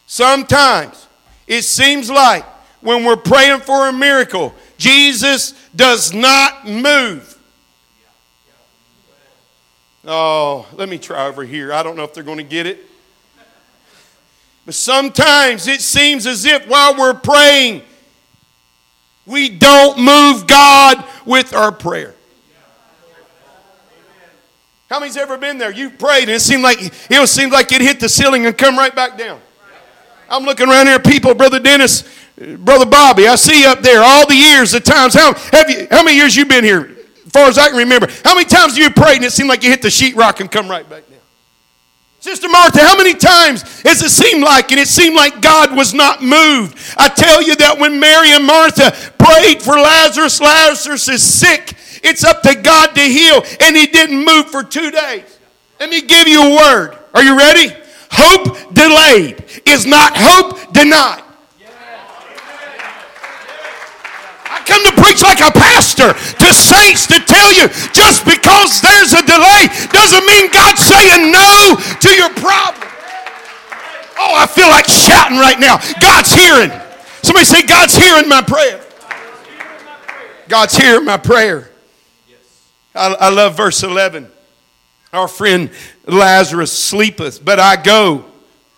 Sometimes 0.07 1.09
it 1.49 1.63
seems 1.63 2.09
like 2.09 2.45
when 2.89 3.05
we're 3.05 3.19
praying 3.19 3.61
for 3.61 3.91
a 3.91 3.93
miracle, 3.93 4.55
Jesus 4.79 5.53
does 5.77 6.15
not 6.15 6.67
move. 6.67 7.39
Oh, 10.07 10.67
let 10.73 10.89
me 10.89 10.97
try 10.97 11.27
over 11.27 11.45
here. 11.45 11.71
I 11.71 11.83
don't 11.83 11.97
know 11.97 12.05
if 12.05 12.15
they're 12.15 12.23
going 12.23 12.39
to 12.39 12.43
get 12.43 12.65
it. 12.67 12.81
But 14.65 14.73
sometimes 14.73 15.67
it 15.67 15.83
seems 15.83 16.27
as 16.27 16.47
if 16.47 16.67
while 16.67 16.97
we're 16.97 17.13
praying, 17.13 17.83
we 19.27 19.51
don't 19.51 19.99
move 19.99 20.47
God 20.47 21.05
with 21.27 21.53
our 21.53 21.71
prayer. 21.71 22.15
How 24.89 24.99
many's 24.99 25.19
ever 25.19 25.37
been 25.37 25.59
there? 25.59 25.71
You've 25.71 25.99
prayed 25.99 26.23
and 26.23 26.31
it 26.31 26.41
seemed 26.41 26.63
like 26.63 26.79
it 26.81 27.29
seemed 27.29 27.53
like 27.53 27.71
it 27.71 27.83
hit 27.83 28.01
the 28.01 28.09
ceiling 28.09 28.47
and 28.47 28.57
come 28.57 28.79
right 28.79 28.97
back 28.97 29.19
down. 29.19 29.43
I'm 30.31 30.45
looking 30.45 30.71
around 30.71 30.87
here, 30.87 30.99
people, 30.99 31.35
Brother 31.35 31.61
Dennis, 31.61 32.15
Brother 32.39 32.87
Bobby, 32.87 33.27
I 33.27 33.35
see 33.35 33.63
you 33.63 33.69
up 33.69 33.81
there 33.81 34.01
all 34.03 34.27
the 34.27 34.37
years, 34.37 34.71
the 34.71 34.81
times. 34.81 35.15
How, 35.15 35.35
have 35.35 35.69
you, 35.69 35.89
how 35.91 36.05
many 36.05 36.17
years 36.17 36.37
you 36.37 36.47
been 36.47 36.65
here? 36.65 36.97
As 37.27 37.33
far 37.33 37.49
as 37.49 37.59
I 37.59 37.69
can 37.69 37.77
remember. 37.77 38.09
How 38.25 38.35
many 38.35 38.47
times 38.47 38.77
have 38.77 38.83
you 38.83 38.91
prayed 38.91 39.17
and 39.17 39.25
it 39.25 39.33
seemed 39.33 39.49
like 39.49 39.63
you 39.63 39.71
hit 39.71 39.83
the 39.83 39.89
sheetrock 39.89 40.41
and 40.41 40.51
come 40.51 40.69
right 40.69 40.89
back 40.89 41.09
down? 41.09 41.19
Sister 42.21 42.49
Martha, 42.49 42.81
how 42.81 42.97
many 42.97 43.15
times 43.15 43.83
has 43.83 44.03
it 44.03 44.11
seemed 44.11 44.43
like, 44.43 44.71
and 44.73 44.81
it 44.81 44.89
seemed 44.89 45.15
like 45.15 45.41
God 45.41 45.77
was 45.77 45.95
not 45.95 46.23
moved? 46.23 46.77
I 46.97 47.09
tell 47.09 47.43
you 47.43 47.55
that 47.57 47.79
when 47.79 48.01
Mary 48.01 48.31
and 48.33 48.45
Martha 48.45 48.91
prayed 49.19 49.63
for 49.63 49.75
Lazarus, 49.77 50.41
Lazarus 50.41 51.09
is 51.09 51.23
sick. 51.23 51.75
It's 52.03 52.25
up 52.25 52.43
to 52.43 52.55
God 52.57 52.95
to 52.95 53.01
heal, 53.01 53.43
and 53.61 53.77
he 53.77 53.87
didn't 53.87 54.25
move 54.25 54.51
for 54.51 54.63
two 54.63 54.91
days. 54.91 55.39
Let 55.79 55.91
me 55.91 56.03
give 56.03 56.27
you 56.27 56.43
a 56.43 56.57
word. 56.57 56.99
Are 57.15 57.23
you 57.23 57.37
ready? 57.37 57.75
Hope 58.11 58.75
delayed 58.75 59.45
is 59.65 59.87
not 59.87 60.13
hope 60.17 60.73
denied. 60.73 61.23
I 64.51 64.58
come 64.69 64.85
to 64.85 64.95
preach 65.01 65.25
like 65.25 65.41
a 65.41 65.51
pastor 65.51 66.13
to 66.13 66.49
saints 66.53 67.09
to 67.09 67.17
tell 67.25 67.51
you 67.57 67.73
just 67.97 68.29
because 68.29 68.85
there's 68.85 69.17
a 69.17 69.25
delay 69.25 69.73
doesn't 69.89 70.25
mean 70.29 70.53
God's 70.53 70.85
saying 70.85 71.33
no 71.33 71.81
to 72.05 72.11
your 72.13 72.29
problem. 72.37 72.89
Oh, 74.21 74.35
I 74.37 74.47
feel 74.47 74.69
like 74.69 74.85
shouting 74.87 75.39
right 75.39 75.59
now. 75.59 75.79
God's 76.01 76.33
hearing. 76.35 76.71
Somebody 77.23 77.45
say, 77.45 77.63
God's 77.63 77.97
hearing 77.97 78.29
my 78.29 78.43
prayer. 78.43 78.85
God's 80.49 80.77
hearing 80.77 81.05
my 81.05 81.17
prayer. 81.17 81.71
I, 82.95 83.15
I 83.21 83.29
love 83.31 83.57
verse 83.57 83.83
11. 83.83 84.29
Our 85.13 85.29
friend 85.29 85.71
Lazarus 86.07 86.73
sleepeth, 86.73 87.45
but 87.45 87.59
I 87.61 87.81
go 87.81 88.25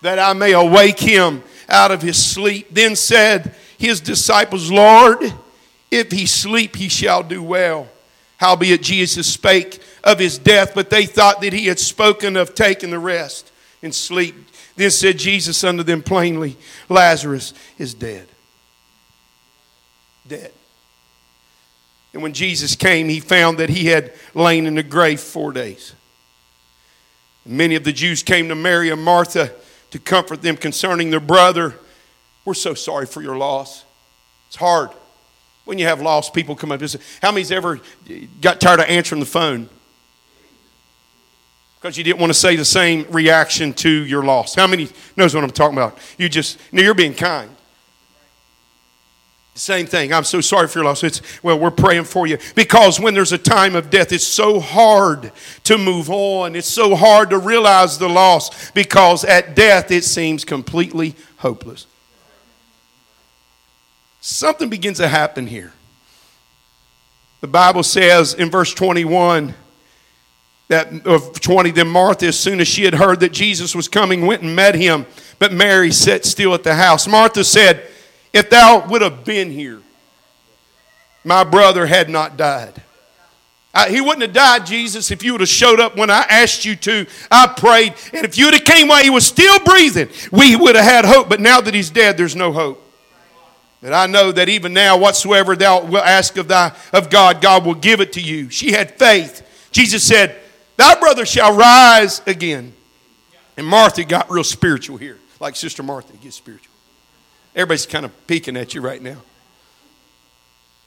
that 0.02 0.18
I 0.18 0.32
may 0.32 0.52
awake 0.52 0.99
him 0.99 1.42
out 1.68 1.90
of 1.90 2.02
his 2.02 2.23
sleep. 2.23 2.68
Then 2.70 2.97
said 2.97 3.54
his 3.78 4.00
disciples, 4.00 4.70
Lord, 4.70 5.32
if 5.90 6.12
he 6.12 6.26
sleep, 6.26 6.76
he 6.76 6.88
shall 6.88 7.23
do 7.23 7.42
well. 7.42 7.88
Howbeit 8.37 8.82
Jesus 8.82 9.26
spake 9.26 9.80
of 10.04 10.18
his 10.18 10.38
death, 10.38 10.73
but 10.75 10.88
they 10.88 11.04
thought 11.04 11.40
that 11.42 11.52
he 11.52 11.66
had 11.66 11.78
spoken 11.78 12.37
of 12.37 12.54
taking 12.54 12.90
the 12.90 12.99
rest 12.99 13.50
and 13.82 13.94
sleep. 13.94 14.35
Then 14.76 14.90
said 14.90 15.18
Jesus 15.18 15.62
unto 15.62 15.82
them 15.82 16.02
plainly, 16.02 16.56
Lazarus 16.88 17.52
is 17.76 17.92
dead. 17.92 18.26
Dead. 20.26 20.52
And 22.12 22.23
when 22.23 22.32
Jesus 22.32 22.76
came, 22.76 23.09
he 23.09 23.20
found 23.20 23.59
that 23.59 23.68
he 23.68 23.87
had 23.87 24.12
lain 24.35 24.66
in 24.66 24.76
the 24.76 24.82
grave 24.82 25.20
four 25.20 25.52
days. 25.52 25.94
Many 27.44 27.75
of 27.75 27.85
the 27.85 27.92
Jews 27.92 28.23
came 28.23 28.49
to 28.49 28.54
Mary 28.54 28.90
and 28.90 29.02
Martha 29.02 29.50
to 29.90 29.99
comfort 29.99 30.40
them 30.40 30.56
concerning 30.56 31.11
their 31.11 31.20
brother. 31.20 31.75
We're 32.44 32.54
so 32.54 32.75
sorry 32.75 33.06
for 33.06 33.23
your 33.23 33.37
loss. 33.37 33.85
It's 34.49 34.56
hard 34.56 34.90
when 35.71 35.79
you 35.79 35.87
have 35.87 36.03
lost 36.03 36.35
people 36.35 36.57
come 36.57 36.73
up. 36.73 36.83
How 37.23 37.31
many's 37.31 37.53
ever 37.53 37.81
got 38.41 38.61
tired 38.61 38.81
of 38.81 38.87
answering 38.87 39.21
the 39.21 39.25
phone? 39.27 39.69
Because 41.77 41.97
you 41.97 42.03
didn't 42.03 42.19
want 42.19 42.31
to 42.31 42.39
say 42.39 42.57
the 42.57 42.65
same 42.65 43.07
reaction 43.09 43.73
to 43.75 43.89
your 43.89 44.25
loss. 44.25 44.57
How 44.57 44.67
many 44.67 44.89
knows 45.17 45.33
what 45.33 45.45
I'm 45.45 45.50
talking 45.50 45.79
about? 45.79 45.97
You 46.19 46.29
just, 46.29 46.59
no, 46.73 46.83
you're 46.83 46.93
being 46.93 47.15
kind. 47.15 47.49
Same 49.55 49.87
thing. 49.87 50.12
I'm 50.12 50.25
so 50.25 50.41
sorry 50.41 50.67
for 50.67 50.81
your 50.81 50.87
loss. 50.87 51.05
It's, 51.05 51.23
well, 51.41 51.57
we're 51.57 51.71
praying 51.71 52.05
for 52.05 52.27
you. 52.27 52.39
Because 52.57 52.99
when 52.99 53.15
there's 53.15 53.31
a 53.31 53.39
time 53.39 53.77
of 53.77 53.91
death, 53.91 54.11
it's 54.11 54.27
so 54.27 54.59
hard 54.59 55.31
to 55.65 55.79
move 55.79 56.11
on. 56.11 56.57
It's 56.57 56.67
so 56.67 56.97
hard 56.97 57.31
to 57.31 57.39
realize 57.39 57.97
the 57.97 58.09
loss 58.09 58.73
because 58.73 59.25
at 59.25 59.55
death 59.55 59.93
it 59.93 60.03
seems 60.03 60.45
completely 60.45 61.15
hopeless. 61.37 61.87
Something 64.21 64.69
begins 64.69 64.99
to 64.99 65.09
happen 65.09 65.47
here. 65.47 65.73
The 67.41 67.47
Bible 67.47 67.83
says 67.83 68.35
in 68.35 68.50
verse 68.50 68.75
21 68.75 69.55
that 70.69 71.07
of 71.07 71.41
20, 71.41 71.71
then 71.73 71.89
Martha, 71.89 72.27
as 72.27 72.39
soon 72.39 72.61
as 72.61 72.69
she 72.69 72.85
had 72.85 72.95
heard 72.95 73.21
that 73.21 73.33
Jesus 73.33 73.75
was 73.75 73.89
coming, 73.89 74.27
went 74.27 74.43
and 74.43 74.55
met 74.55 74.75
him. 74.75 75.07
But 75.39 75.53
Mary 75.53 75.91
sat 75.91 76.25
still 76.25 76.55
at 76.55 76.62
the 76.62 76.75
house. 76.75 77.09
Martha 77.09 77.43
said, 77.43 77.83
if 78.33 78.50
thou 78.50 78.87
would 78.89 79.03
have 79.03 79.25
been 79.25 79.50
here, 79.50 79.81
my 81.25 81.43
brother 81.43 81.87
had 81.87 82.09
not 82.09 82.37
died. 82.37 82.81
Uh, 83.73 83.89
he 83.89 84.00
wouldn't 84.00 84.23
have 84.23 84.33
died, 84.33 84.67
Jesus, 84.67 85.11
if 85.11 85.23
you 85.23 85.33
would 85.33 85.41
have 85.41 85.49
showed 85.49 85.81
up 85.81 85.97
when 85.97 86.11
I 86.11 86.25
asked 86.29 86.65
you 86.65 86.77
to. 86.77 87.07
I 87.31 87.47
prayed, 87.47 87.95
and 88.12 88.25
if 88.25 88.37
you 88.37 88.47
would 88.47 88.55
have 88.55 88.65
came 88.65 88.89
while 88.89 89.03
he 89.03 89.11
was 89.11 89.27
still 89.27 89.59
breathing, 89.61 90.09
we 90.31 90.57
would 90.57 90.75
have 90.75 90.85
had 90.85 91.05
hope. 91.05 91.29
But 91.29 91.41
now 91.41 91.61
that 91.61 91.73
he's 91.73 91.91
dead, 91.91 92.17
there's 92.17 92.37
no 92.37 92.53
hope. 92.53 92.89
But 93.82 93.94
I 93.94 94.06
know 94.06 94.30
that 94.32 94.49
even 94.49 94.72
now, 94.75 94.99
whatsoever 94.99 95.56
thou 95.56 95.84
wilt 95.84 96.04
ask 96.04 96.37
of 96.37 96.49
thy 96.49 96.72
of 96.92 97.08
God, 97.08 97.40
God 97.40 97.64
will 97.64 97.75
give 97.75 98.00
it 98.00 98.12
to 98.14 98.20
you. 98.20 98.50
She 98.50 98.72
had 98.72 98.99
faith. 98.99 99.46
Jesus 99.72 100.06
said, 100.06 100.37
Thy 100.76 100.99
brother 101.00 101.25
shall 101.25 101.56
rise 101.56 102.20
again. 102.26 102.75
And 103.56 103.66
Martha 103.66 104.04
got 104.04 104.30
real 104.30 104.44
spiritual 104.44 104.96
here, 104.96 105.18
like 105.38 105.56
Sister 105.56 105.82
Martha 105.82 106.16
gets 106.18 106.37
spiritual. 106.37 106.72
Everybody's 107.54 107.87
kind 107.87 108.04
of 108.04 108.26
peeking 108.26 108.56
at 108.56 108.75
you 108.75 108.80
right 108.80 109.02
now. 109.02 109.16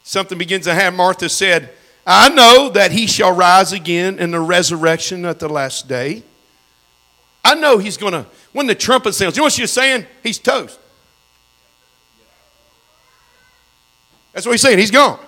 Something 0.03 0.37
begins 0.37 0.65
to 0.65 0.73
happen. 0.73 0.97
Martha 0.97 1.29
said, 1.29 1.71
I 2.05 2.29
know 2.29 2.69
that 2.69 2.91
he 2.91 3.07
shall 3.07 3.33
rise 3.33 3.71
again 3.71 4.19
in 4.19 4.31
the 4.31 4.39
resurrection 4.39 5.25
at 5.25 5.39
the 5.39 5.47
last 5.47 5.87
day. 5.87 6.23
I 7.45 7.55
know 7.55 7.77
he's 7.77 7.97
going 7.97 8.13
to, 8.13 8.25
when 8.51 8.67
the 8.67 8.75
trumpet 8.75 9.13
sounds, 9.13 9.35
you 9.35 9.41
know 9.41 9.45
what 9.45 9.53
she's 9.53 9.71
saying? 9.71 10.05
He's 10.21 10.39
toast. 10.39 10.79
That's 14.33 14.45
what 14.45 14.53
he's 14.53 14.61
saying. 14.61 14.79
He's 14.79 14.91
gone. 14.91 15.19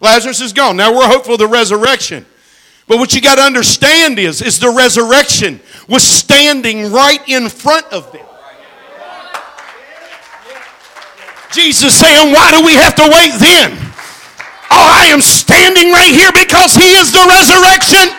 Lazarus 0.00 0.40
is 0.40 0.52
gone. 0.52 0.76
Now 0.76 0.94
we're 0.94 1.06
hopeful 1.06 1.34
of 1.34 1.38
the 1.38 1.46
resurrection. 1.46 2.26
But 2.86 2.98
what 2.98 3.14
you 3.14 3.20
got 3.20 3.36
to 3.36 3.42
understand 3.42 4.18
is, 4.18 4.42
is 4.42 4.58
the 4.58 4.70
resurrection 4.70 5.60
was 5.88 6.02
standing 6.02 6.92
right 6.92 7.22
in 7.28 7.48
front 7.48 7.86
of 7.92 8.12
them. 8.12 8.26
Jesus 11.52 11.98
saying, 11.98 12.32
Why 12.32 12.50
do 12.52 12.64
we 12.66 12.74
have 12.74 12.94
to 12.96 13.06
wait 13.08 13.32
then? 13.40 13.72
Oh, 14.70 14.86
I 14.92 15.08
am 15.08 15.22
standing 15.22 15.90
right 15.90 16.12
here 16.12 16.30
because 16.34 16.74
He 16.74 16.94
is 16.98 17.10
the 17.10 17.24
resurrection 17.24 18.12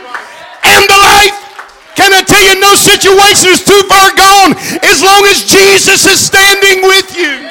and 0.63 0.83
the 0.89 0.99
life. 0.99 1.37
Can 1.95 2.13
I 2.13 2.23
tell 2.23 2.41
you, 2.41 2.59
no 2.59 2.73
situation 2.75 3.51
is 3.51 3.63
too 3.63 3.81
far 3.89 4.09
gone 4.15 4.57
as 4.83 5.03
long 5.03 5.21
as 5.29 5.43
Jesus 5.45 6.05
is 6.05 6.19
standing 6.19 6.83
with 6.83 7.15
you. 7.15 7.47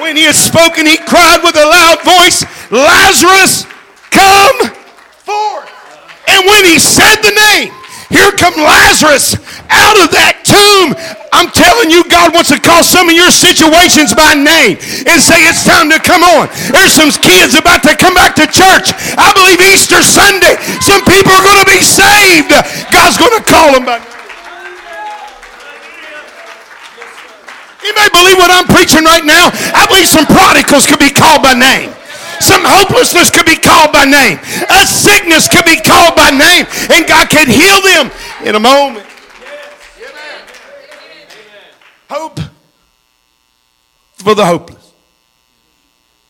When 0.00 0.16
he 0.16 0.24
had 0.24 0.34
spoken, 0.34 0.86
he 0.86 0.96
cried 0.96 1.44
with 1.44 1.54
a 1.54 1.66
loud 1.68 2.00
voice, 2.02 2.42
Lazarus, 2.72 3.68
come 4.08 4.72
forth. 5.22 5.68
And 6.26 6.46
when 6.48 6.64
he 6.64 6.80
said 6.80 7.20
the 7.20 7.36
name, 7.52 7.70
here 8.10 8.32
come 8.34 8.58
Lazarus 8.58 9.38
out 9.70 9.96
of 10.02 10.10
that 10.10 10.42
tomb. 10.42 10.98
I'm 11.30 11.46
telling 11.54 11.94
you, 11.94 12.02
God 12.10 12.34
wants 12.34 12.50
to 12.50 12.58
call 12.58 12.82
some 12.82 13.06
of 13.06 13.14
your 13.14 13.30
situations 13.30 14.10
by 14.10 14.34
name 14.34 14.82
and 15.06 15.18
say 15.22 15.46
it's 15.46 15.62
time 15.62 15.86
to 15.94 16.00
come 16.02 16.26
on. 16.26 16.50
There's 16.74 16.90
some 16.90 17.14
kids 17.22 17.54
about 17.54 17.86
to 17.86 17.94
come 17.94 18.18
back 18.18 18.34
to 18.42 18.50
church. 18.50 18.90
I 19.14 19.30
believe 19.30 19.62
Easter 19.62 20.02
Sunday, 20.02 20.58
some 20.82 21.06
people 21.06 21.30
are 21.30 21.44
going 21.46 21.62
to 21.62 21.70
be 21.70 21.84
saved. 21.86 22.50
God's 22.90 23.14
going 23.14 23.36
to 23.38 23.44
call 23.46 23.78
them 23.78 23.86
by 23.86 24.02
name. 24.02 24.09
You 27.84 27.94
may 27.94 28.08
believe 28.12 28.36
what 28.36 28.50
I'm 28.50 28.68
preaching 28.68 29.04
right 29.04 29.24
now. 29.24 29.50
I 29.74 29.86
believe 29.88 30.06
some 30.06 30.26
prodigals 30.26 30.86
could 30.86 30.98
be 30.98 31.10
called 31.10 31.42
by 31.42 31.54
name. 31.54 31.92
Some 32.40 32.62
hopelessness 32.64 33.30
could 33.30 33.46
be 33.46 33.56
called 33.56 33.92
by 33.92 34.04
name. 34.04 34.38
A 34.70 34.86
sickness 34.86 35.48
could 35.48 35.64
be 35.64 35.76
called 35.76 36.16
by 36.16 36.30
name. 36.30 36.66
And 36.90 37.06
God 37.06 37.28
can 37.28 37.48
heal 37.48 37.80
them 37.82 38.10
in 38.46 38.54
a 38.54 38.60
moment. 38.60 39.06
Hope 42.08 42.40
for 44.14 44.34
the 44.34 44.44
hopeless. 44.44 44.92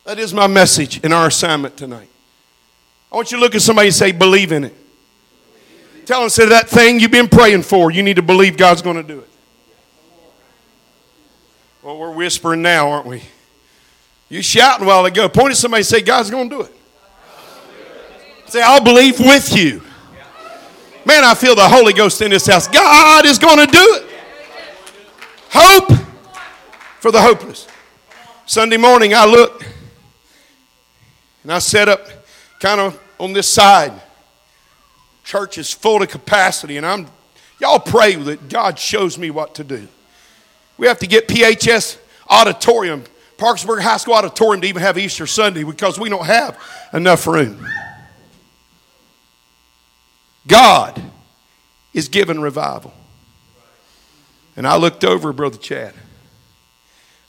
That 0.05 0.19
is 0.19 0.33
my 0.33 0.47
message 0.47 1.03
in 1.03 1.11
our 1.11 1.27
assignment 1.27 1.77
tonight. 1.77 2.09
I 3.11 3.15
want 3.15 3.31
you 3.31 3.37
to 3.37 3.41
look 3.41 3.55
at 3.55 3.61
somebody 3.61 3.87
and 3.87 3.95
say, 3.95 4.11
believe 4.11 4.51
in 4.51 4.65
it. 4.65 4.75
Tell 6.05 6.21
them, 6.21 6.29
say 6.29 6.47
that 6.47 6.69
thing 6.69 6.99
you've 6.99 7.11
been 7.11 7.27
praying 7.27 7.63
for, 7.63 7.91
you 7.91 8.03
need 8.03 8.17
to 8.17 8.21
believe 8.21 8.57
God's 8.57 8.81
going 8.81 8.97
to 8.97 9.03
do 9.03 9.19
it. 9.19 9.29
Well, 11.83 11.97
we're 11.97 12.11
whispering 12.11 12.61
now, 12.61 12.89
aren't 12.91 13.07
we? 13.07 13.23
You 14.29 14.43
shouting 14.43 14.85
a 14.85 14.87
while 14.87 15.05
ago. 15.05 15.27
Point 15.27 15.51
at 15.51 15.57
somebody 15.57 15.83
say, 15.83 16.01
God's 16.01 16.29
going 16.29 16.49
to 16.49 16.55
do 16.55 16.61
it. 16.61 16.75
Say, 18.45 18.61
I'll 18.61 18.83
believe 18.83 19.19
with 19.19 19.57
you. 19.57 19.81
Man, 21.05 21.23
I 21.23 21.33
feel 21.33 21.55
the 21.55 21.67
Holy 21.67 21.93
Ghost 21.93 22.21
in 22.21 22.29
this 22.29 22.45
house. 22.45 22.67
God 22.67 23.25
is 23.25 23.39
going 23.39 23.57
to 23.57 23.65
do 23.65 23.79
it. 23.79 24.05
Hope 25.49 25.91
for 26.99 27.11
the 27.11 27.19
hopeless. 27.19 27.67
Sunday 28.45 28.77
morning, 28.77 29.15
I 29.15 29.25
looked 29.25 29.65
and 31.41 31.51
I 31.51 31.59
set 31.59 31.89
up 31.89 32.05
kind 32.59 32.79
of 32.79 33.01
on 33.19 33.33
this 33.33 33.49
side. 33.49 33.93
Church 35.23 35.57
is 35.57 35.73
full 35.73 35.99
to 35.99 36.07
capacity, 36.07 36.77
and 36.77 36.85
I'm 36.85 37.07
y'all 37.59 37.79
pray 37.79 38.15
that 38.15 38.49
God 38.49 38.77
shows 38.77 39.17
me 39.17 39.31
what 39.31 39.55
to 39.55 39.63
do. 39.63 39.87
We 40.81 40.87
have 40.87 40.97
to 40.97 41.07
get 41.07 41.27
PHS 41.27 41.99
auditorium 42.27 43.03
Parkersburg 43.37 43.83
High 43.83 43.97
School 43.97 44.15
Auditorium 44.15 44.61
to 44.61 44.67
even 44.67 44.81
have 44.81 44.97
Easter 44.97 45.27
Sunday 45.27 45.63
because 45.63 45.99
we 45.99 46.09
don't 46.09 46.25
have 46.25 46.59
enough 46.91 47.27
room. 47.27 47.67
God 50.47 50.99
is 51.93 52.07
giving 52.07 52.39
revival. 52.39 52.95
And 54.55 54.65
I 54.65 54.77
looked 54.77 55.03
over 55.03 55.31
Brother 55.31 55.59
Chad. 55.59 55.93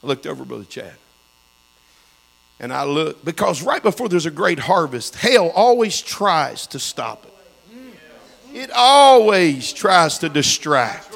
I 0.03 0.07
looked 0.07 0.25
over 0.25 0.43
Brother 0.43 0.65
Chad. 0.65 0.95
And 2.59 2.73
I 2.73 2.85
looked, 2.85 3.23
because 3.23 3.61
right 3.61 3.83
before 3.83 4.09
there's 4.09 4.25
a 4.25 4.31
great 4.31 4.57
harvest, 4.57 5.15
hell 5.15 5.51
always 5.51 6.01
tries 6.01 6.65
to 6.67 6.79
stop 6.79 7.23
it. 7.25 7.93
It 8.55 8.71
always 8.73 9.71
tries 9.71 10.17
to 10.19 10.29
distract. 10.29 11.15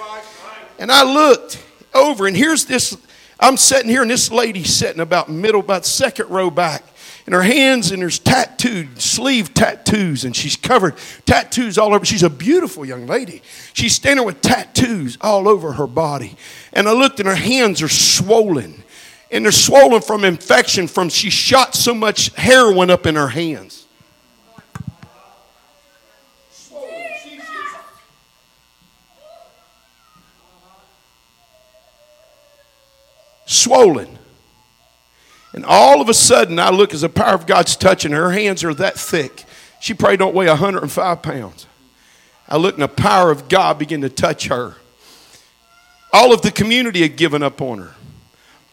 And 0.77 0.91
I 0.91 1.03
looked 1.03 1.63
over, 1.97 2.27
and 2.27 2.35
here's 2.35 2.65
this 2.65 2.97
I'm 3.39 3.57
sitting 3.57 3.89
here, 3.89 4.01
and 4.01 4.11
this 4.11 4.31
lady's 4.31 4.73
sitting 4.73 4.99
about 5.01 5.29
middle, 5.29 5.61
about 5.61 5.85
second 5.85 6.29
row 6.29 6.49
back. 6.49 6.83
And 7.25 7.35
her 7.35 7.43
hands 7.43 7.91
and 7.91 8.01
there's 8.01 8.19
tattooed, 8.19 9.01
sleeve 9.01 9.53
tattoos, 9.53 10.23
and 10.23 10.33
she's 10.33 10.55
covered 10.55 10.95
tattoos 11.25 11.77
all 11.77 11.93
over. 11.93 12.05
She's 12.05 12.23
a 12.23 12.29
beautiful 12.29 12.85
young 12.85 13.05
lady. 13.05 13.41
She's 13.73 13.93
standing 13.93 14.25
with 14.25 14.39
tattoos 14.39 15.17
all 15.19 15.49
over 15.49 15.73
her 15.73 15.87
body. 15.87 16.37
And 16.71 16.87
I 16.87 16.93
looked, 16.93 17.19
and 17.19 17.27
her 17.27 17.35
hands 17.35 17.81
are 17.81 17.89
swollen. 17.89 18.81
And 19.29 19.43
they're 19.43 19.51
swollen 19.51 20.01
from 20.01 20.23
infection 20.23 20.87
from 20.87 21.09
she 21.09 21.29
shot 21.29 21.75
so 21.75 21.93
much 21.93 22.33
heroin 22.35 22.89
up 22.89 23.05
in 23.05 23.15
her 23.15 23.27
hands. 23.27 23.86
Swollen. 33.47 34.19
And 35.53 35.65
all 35.65 36.01
of 36.01 36.09
a 36.09 36.13
sudden, 36.13 36.59
I 36.59 36.69
look 36.69 36.93
as 36.93 37.01
the 37.01 37.09
power 37.09 37.33
of 37.33 37.47
God's 37.47 37.75
touching. 37.75 38.11
Her 38.11 38.31
hands 38.31 38.63
are 38.63 38.73
that 38.75 38.99
thick. 38.99 39.45
She 39.79 39.95
probably 39.95 40.17
don't 40.17 40.35
weigh 40.35 40.47
105 40.47 41.21
pounds. 41.23 41.65
I 42.47 42.57
look 42.57 42.75
and 42.75 42.83
the 42.83 42.87
power 42.87 43.31
of 43.31 43.49
God 43.49 43.79
begin 43.79 44.01
to 44.01 44.09
touch 44.09 44.47
her. 44.47 44.75
All 46.13 46.31
of 46.31 46.41
the 46.41 46.51
community 46.51 47.01
had 47.01 47.17
given 47.17 47.41
up 47.41 47.61
on 47.61 47.79
her. 47.79 47.93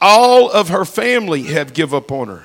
All 0.00 0.50
of 0.50 0.68
her 0.68 0.84
family 0.84 1.44
have 1.44 1.72
give 1.72 1.94
up 1.94 2.12
on 2.12 2.28
her. 2.28 2.44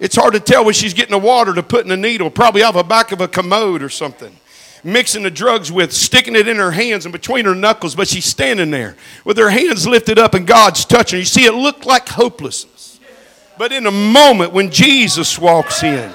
It's 0.00 0.16
hard 0.16 0.34
to 0.34 0.40
tell 0.40 0.64
when 0.64 0.74
she's 0.74 0.94
getting 0.94 1.12
the 1.12 1.24
water 1.24 1.54
to 1.54 1.62
put 1.62 1.84
in 1.84 1.92
a 1.92 1.96
needle, 1.96 2.30
probably 2.30 2.62
off 2.62 2.74
the 2.74 2.82
back 2.82 3.12
of 3.12 3.20
a 3.20 3.28
commode 3.28 3.82
or 3.82 3.88
something 3.88 4.36
mixing 4.82 5.22
the 5.22 5.30
drugs 5.30 5.70
with, 5.70 5.92
sticking 5.92 6.36
it 6.36 6.48
in 6.48 6.56
her 6.56 6.70
hands 6.70 7.04
and 7.04 7.12
between 7.12 7.44
her 7.44 7.54
knuckles, 7.54 7.94
but 7.94 8.08
she's 8.08 8.24
standing 8.24 8.70
there 8.70 8.96
with 9.24 9.36
her 9.36 9.50
hands 9.50 9.86
lifted 9.86 10.18
up 10.18 10.34
and 10.34 10.46
God's 10.46 10.84
touching. 10.84 11.18
You 11.18 11.24
see, 11.24 11.44
it 11.44 11.54
looked 11.54 11.86
like 11.86 12.08
hopelessness. 12.08 13.00
But 13.58 13.72
in 13.72 13.86
a 13.86 13.90
moment 13.90 14.52
when 14.52 14.70
Jesus 14.70 15.38
walks 15.38 15.82
in, 15.82 16.10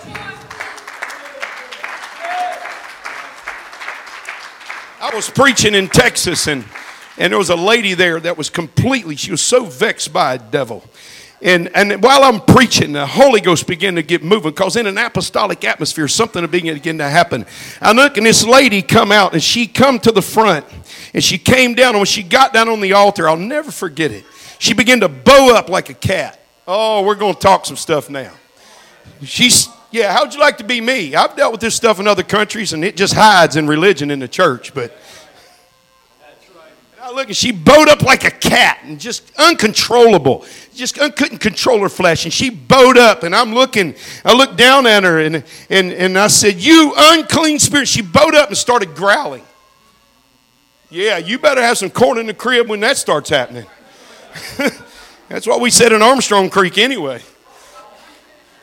I 4.99 5.11
was 5.13 5.29
preaching 5.29 5.75
in 5.75 5.87
Texas 5.87 6.47
and, 6.47 6.65
and 7.19 7.31
there 7.31 7.37
was 7.37 7.51
a 7.51 7.55
lady 7.55 7.93
there 7.93 8.19
that 8.19 8.37
was 8.37 8.49
completely, 8.49 9.15
she 9.15 9.29
was 9.29 9.41
so 9.41 9.65
vexed 9.65 10.11
by 10.11 10.33
a 10.33 10.39
devil. 10.39 10.83
And, 11.45 11.69
and 11.75 12.01
while 12.01 12.23
I'm 12.23 12.41
preaching, 12.41 12.93
the 12.93 13.05
Holy 13.05 13.39
Ghost 13.39 13.67
began 13.67 13.93
to 13.95 14.01
get 14.01 14.23
moving 14.23 14.49
because 14.49 14.77
in 14.77 14.87
an 14.87 14.97
apostolic 14.97 15.63
atmosphere, 15.63 16.07
something 16.07 16.43
began 16.47 16.97
to 16.97 17.07
happen. 17.07 17.45
I 17.79 17.91
look 17.91 18.17
and 18.17 18.25
this 18.25 18.43
lady 18.43 18.81
come 18.81 19.11
out 19.11 19.33
and 19.33 19.43
she 19.43 19.67
come 19.67 19.99
to 19.99 20.11
the 20.11 20.23
front 20.23 20.65
and 21.13 21.23
she 21.23 21.37
came 21.37 21.75
down. 21.75 21.89
And 21.89 21.99
when 21.99 22.07
she 22.07 22.23
got 22.23 22.51
down 22.51 22.67
on 22.67 22.81
the 22.81 22.93
altar, 22.93 23.29
I'll 23.29 23.37
never 23.37 23.69
forget 23.69 24.09
it. 24.09 24.25
She 24.57 24.73
began 24.73 25.01
to 25.01 25.07
bow 25.07 25.55
up 25.55 25.69
like 25.69 25.91
a 25.91 25.93
cat. 25.93 26.39
Oh, 26.67 27.03
we're 27.03 27.13
going 27.13 27.35
to 27.35 27.39
talk 27.39 27.67
some 27.67 27.77
stuff 27.77 28.09
now. 28.09 28.31
She's, 29.21 29.69
yeah, 29.91 30.13
how'd 30.13 30.33
you 30.33 30.39
like 30.39 30.57
to 30.57 30.63
be 30.63 30.81
me? 30.81 31.13
I've 31.13 31.35
dealt 31.35 31.51
with 31.51 31.61
this 31.61 31.75
stuff 31.75 31.99
in 31.99 32.07
other 32.07 32.23
countries 32.23 32.73
and 32.73 32.83
it 32.83 32.97
just 32.97 33.13
hides 33.13 33.55
in 33.55 33.67
religion 33.67 34.09
in 34.09 34.17
the 34.17 34.27
church, 34.27 34.73
but 34.73 34.97
I 37.05 37.11
look 37.11 37.31
she 37.33 37.51
bowed 37.51 37.87
up 37.87 38.01
like 38.01 38.23
a 38.23 38.31
cat 38.31 38.79
and 38.81 38.99
just 38.99 39.31
uncontrollable. 39.37 40.43
Just 40.73 40.95
couldn't 40.95 41.37
control 41.37 41.81
her 41.81 41.89
flesh. 41.89 42.25
And 42.25 42.33
she 42.33 42.49
bowed 42.49 42.97
up 42.97 43.21
and 43.21 43.35
I'm 43.35 43.53
looking, 43.53 43.93
I 44.23 44.33
looked 44.33 44.57
down 44.57 44.87
at 44.87 45.03
her 45.03 45.19
and, 45.19 45.43
and, 45.69 45.93
and 45.93 46.17
I 46.17 46.25
said, 46.25 46.55
You 46.55 46.93
unclean 46.97 47.59
spirit. 47.59 47.87
She 47.87 48.01
bowed 48.01 48.33
up 48.33 48.47
and 48.47 48.57
started 48.57 48.95
growling. 48.95 49.43
Yeah, 50.89 51.19
you 51.19 51.37
better 51.37 51.61
have 51.61 51.77
some 51.77 51.91
corn 51.91 52.17
in 52.17 52.25
the 52.25 52.33
crib 52.33 52.69
when 52.69 52.79
that 52.79 52.97
starts 52.97 53.29
happening. 53.29 53.67
That's 55.29 55.45
what 55.45 55.61
we 55.61 55.69
said 55.69 55.91
in 55.91 56.01
Armstrong 56.01 56.49
Creek 56.49 56.79
anyway. 56.79 57.21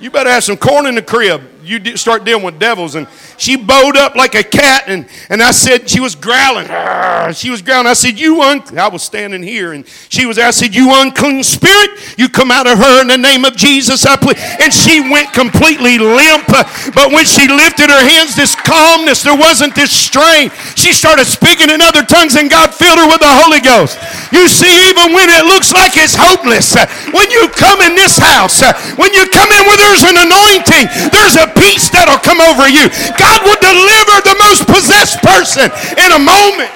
You 0.01 0.11
better 0.11 0.31
have 0.31 0.43
some 0.43 0.57
corn 0.57 0.87
in 0.87 0.97
the 0.97 1.03
crib. 1.03 1.49
You 1.63 1.97
start 1.97 2.25
dealing 2.25 2.45
with 2.45 2.59
devils. 2.59 2.95
And 2.95 3.07
she 3.39 3.57
bowed 3.57 3.97
up 3.97 4.15
like 4.15 4.35
a 4.35 4.43
cat, 4.43 4.85
and, 4.87 5.07
and 5.29 5.43
I 5.43 5.51
said, 5.51 5.89
she 5.89 6.01
was 6.01 6.15
growling. 6.15 6.69
She 7.33 7.51
was 7.51 7.63
growling. 7.63 7.87
I 7.87 7.95
said, 7.95 8.19
You 8.19 8.43
unclean. 8.43 8.79
I 8.79 8.89
was 8.89 9.03
standing 9.03 9.43
here, 9.43 9.73
and 9.73 9.87
she 10.09 10.27
was, 10.27 10.39
I 10.39 10.51
said, 10.51 10.75
You 10.75 10.91
unclean 10.91 11.43
spirit, 11.45 12.19
you 12.19 12.29
come 12.29 12.51
out 12.51 12.67
of 12.67 12.79
her 12.79 13.01
in 13.01 13.09
the 13.09 13.17
name 13.17 13.45
of 13.45 13.57
Jesus. 13.57 14.05
I 14.05 14.17
plead. 14.17 14.37
And 14.59 14.73
she 14.73 15.01
went 15.01 15.33
completely 15.33 15.99
limp. 15.99 16.49
But 16.49 17.15
when 17.15 17.25
she 17.25 17.47
lifted 17.47 17.91
her 17.91 18.03
hands, 18.03 18.35
this 18.35 18.55
calmness, 18.55 19.23
there 19.23 19.37
wasn't 19.37 19.75
this 19.75 19.95
strain. 19.95 20.51
She 20.75 20.93
started 20.93 21.27
speaking 21.27 21.71
in 21.71 21.81
other 21.81 22.03
tongues, 22.03 22.35
and 22.35 22.51
God 22.51 22.75
filled 22.75 22.99
her 22.99 23.07
with 23.07 23.21
the 23.21 23.35
Holy 23.47 23.61
Ghost. 23.61 23.99
You 24.33 24.49
see, 24.49 24.91
even 24.91 25.13
when 25.15 25.31
it 25.31 25.47
looks 25.47 25.73
like 25.73 25.95
it's 25.95 26.19
hopeless, 26.19 26.75
when 27.13 27.31
you 27.31 27.49
come 27.55 27.81
in 27.81 27.95
this 27.95 28.19
house, 28.19 28.61
when 28.99 29.15
you 29.15 29.25
come 29.31 29.51
in 29.53 29.63
where 29.69 29.79
there's 29.79 30.05
an 30.05 30.19
anointing, 30.19 30.91
there's 31.15 31.37
a 31.39 31.52
peace 31.55 31.91
that'll 31.91 32.19
come 32.19 32.41
over 32.41 32.69
you. 32.69 32.89
God 33.19 33.39
will 33.45 33.61
deliver 33.61 34.17
the 34.25 34.37
most 34.49 34.67
possessed 34.67 35.21
person 35.23 35.71
in 35.99 36.13
a 36.13 36.19
moment. 36.19 36.71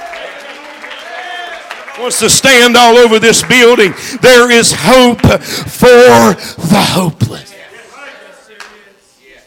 Wants 1.99 2.21
to 2.21 2.29
stand 2.29 2.77
all 2.77 2.97
over 2.99 3.19
this 3.19 3.43
building. 3.43 3.95
There 4.21 4.51
is 4.51 4.73
hope 4.73 5.21
for 5.21 5.87
the 5.87 6.87
hopeless. 6.93 7.55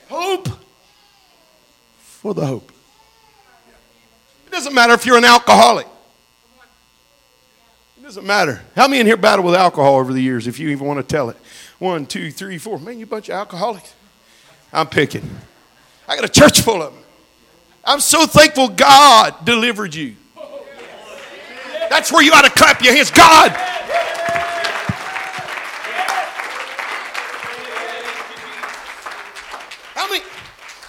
Hope 0.09 0.49
for 1.99 2.33
the 2.33 2.45
hope. 2.45 2.71
It 4.47 4.51
doesn't 4.51 4.73
matter 4.73 4.93
if 4.93 5.05
you're 5.05 5.17
an 5.17 5.25
alcoholic. 5.25 5.85
It 7.99 8.03
doesn't 8.03 8.25
matter. 8.25 8.63
How 8.75 8.87
many 8.87 9.01
in 9.01 9.05
here 9.05 9.15
battle 9.15 9.45
with 9.45 9.53
alcohol 9.53 9.97
over 9.97 10.11
the 10.11 10.21
years, 10.21 10.47
if 10.47 10.59
you 10.59 10.69
even 10.69 10.87
want 10.87 10.97
to 10.99 11.03
tell 11.03 11.29
it? 11.29 11.37
One, 11.77 12.07
two, 12.07 12.31
three, 12.31 12.57
four. 12.57 12.79
Man, 12.79 12.97
you 12.97 13.05
bunch 13.05 13.29
of 13.29 13.35
alcoholics. 13.35 13.93
I'm 14.71 14.87
picking. 14.87 15.29
I 16.07 16.15
got 16.15 16.25
a 16.25 16.29
church 16.29 16.61
full 16.61 16.81
of 16.81 16.93
them. 16.93 17.03
I'm 17.83 17.99
so 17.99 18.25
thankful 18.25 18.69
God 18.69 19.45
delivered 19.45 19.95
you. 19.95 20.15
That's 21.89 22.11
where 22.11 22.23
you 22.23 22.31
ought 22.31 22.43
to 22.43 22.51
clap 22.51 22.81
your 22.83 22.93
hands. 22.93 23.09
God. 23.09 23.51
How 29.95 30.07
many? 30.07 30.23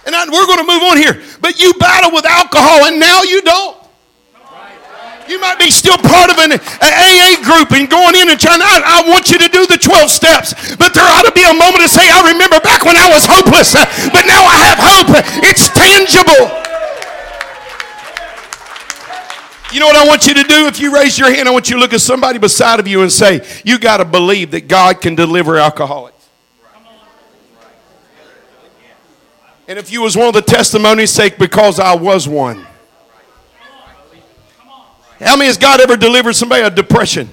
And 0.06 0.14
I, 0.14 0.26
we're 0.28 0.46
going 0.46 0.58
to 0.58 0.66
move 0.66 0.82
on 0.82 0.98
here. 0.98 1.22
But 1.40 1.60
you 1.60 1.72
battle 1.74 2.12
with 2.12 2.26
alcohol 2.26 2.86
and 2.86 3.00
now 3.00 3.22
you 3.22 3.40
don't. 3.42 3.80
You 5.30 5.38
might 5.38 5.62
be 5.62 5.70
still 5.70 5.96
part 5.96 6.26
of 6.26 6.42
an, 6.42 6.58
AA 6.58 7.38
group 7.46 7.70
and 7.70 7.86
going 7.86 8.18
in 8.18 8.34
and 8.34 8.34
trying, 8.34 8.58
I, 8.58 8.82
I 8.82 9.08
want 9.08 9.30
you 9.30 9.38
to 9.38 9.46
do 9.46 9.62
the 9.62 9.78
12 9.78 10.10
steps. 10.10 10.74
But 10.74 10.90
there 10.90 11.06
ought 11.06 11.22
to 11.22 11.30
be 11.30 11.46
a 11.46 11.54
moment 11.54 11.86
to 11.86 11.88
say, 11.88 12.02
I 12.02 12.34
remember 12.34 12.58
back 12.58 12.82
when 12.82 12.98
I 12.98 13.06
was 13.14 13.29
hopeless, 13.60 13.74
uh, 13.74 14.10
but 14.12 14.26
now 14.26 14.44
I 14.44 14.56
have 14.56 14.78
hope. 14.80 15.06
It's 15.44 15.68
tangible. 15.68 16.56
You 19.72 19.78
know 19.78 19.86
what 19.86 19.96
I 19.96 20.06
want 20.06 20.26
you 20.26 20.34
to 20.34 20.42
do? 20.42 20.66
If 20.66 20.80
you 20.80 20.92
raise 20.92 21.18
your 21.18 21.32
hand, 21.32 21.48
I 21.48 21.52
want 21.52 21.70
you 21.70 21.76
to 21.76 21.80
look 21.80 21.92
at 21.92 22.00
somebody 22.00 22.38
beside 22.38 22.80
of 22.80 22.88
you 22.88 23.02
and 23.02 23.12
say, 23.12 23.46
You 23.64 23.78
got 23.78 23.98
to 23.98 24.04
believe 24.04 24.50
that 24.50 24.66
God 24.66 25.00
can 25.00 25.14
deliver 25.14 25.58
alcoholics. 25.58 26.16
And 29.68 29.78
if 29.78 29.92
you 29.92 30.02
was 30.02 30.16
one 30.16 30.26
of 30.26 30.34
the 30.34 30.42
testimonies, 30.42 31.10
say, 31.10 31.30
Because 31.30 31.78
I 31.78 31.94
was 31.94 32.26
one. 32.26 32.66
How 35.20 35.36
many 35.36 35.46
has 35.46 35.58
God 35.58 35.80
ever 35.80 35.96
delivered 35.96 36.32
somebody 36.32 36.64
of 36.64 36.74
depression? 36.74 37.28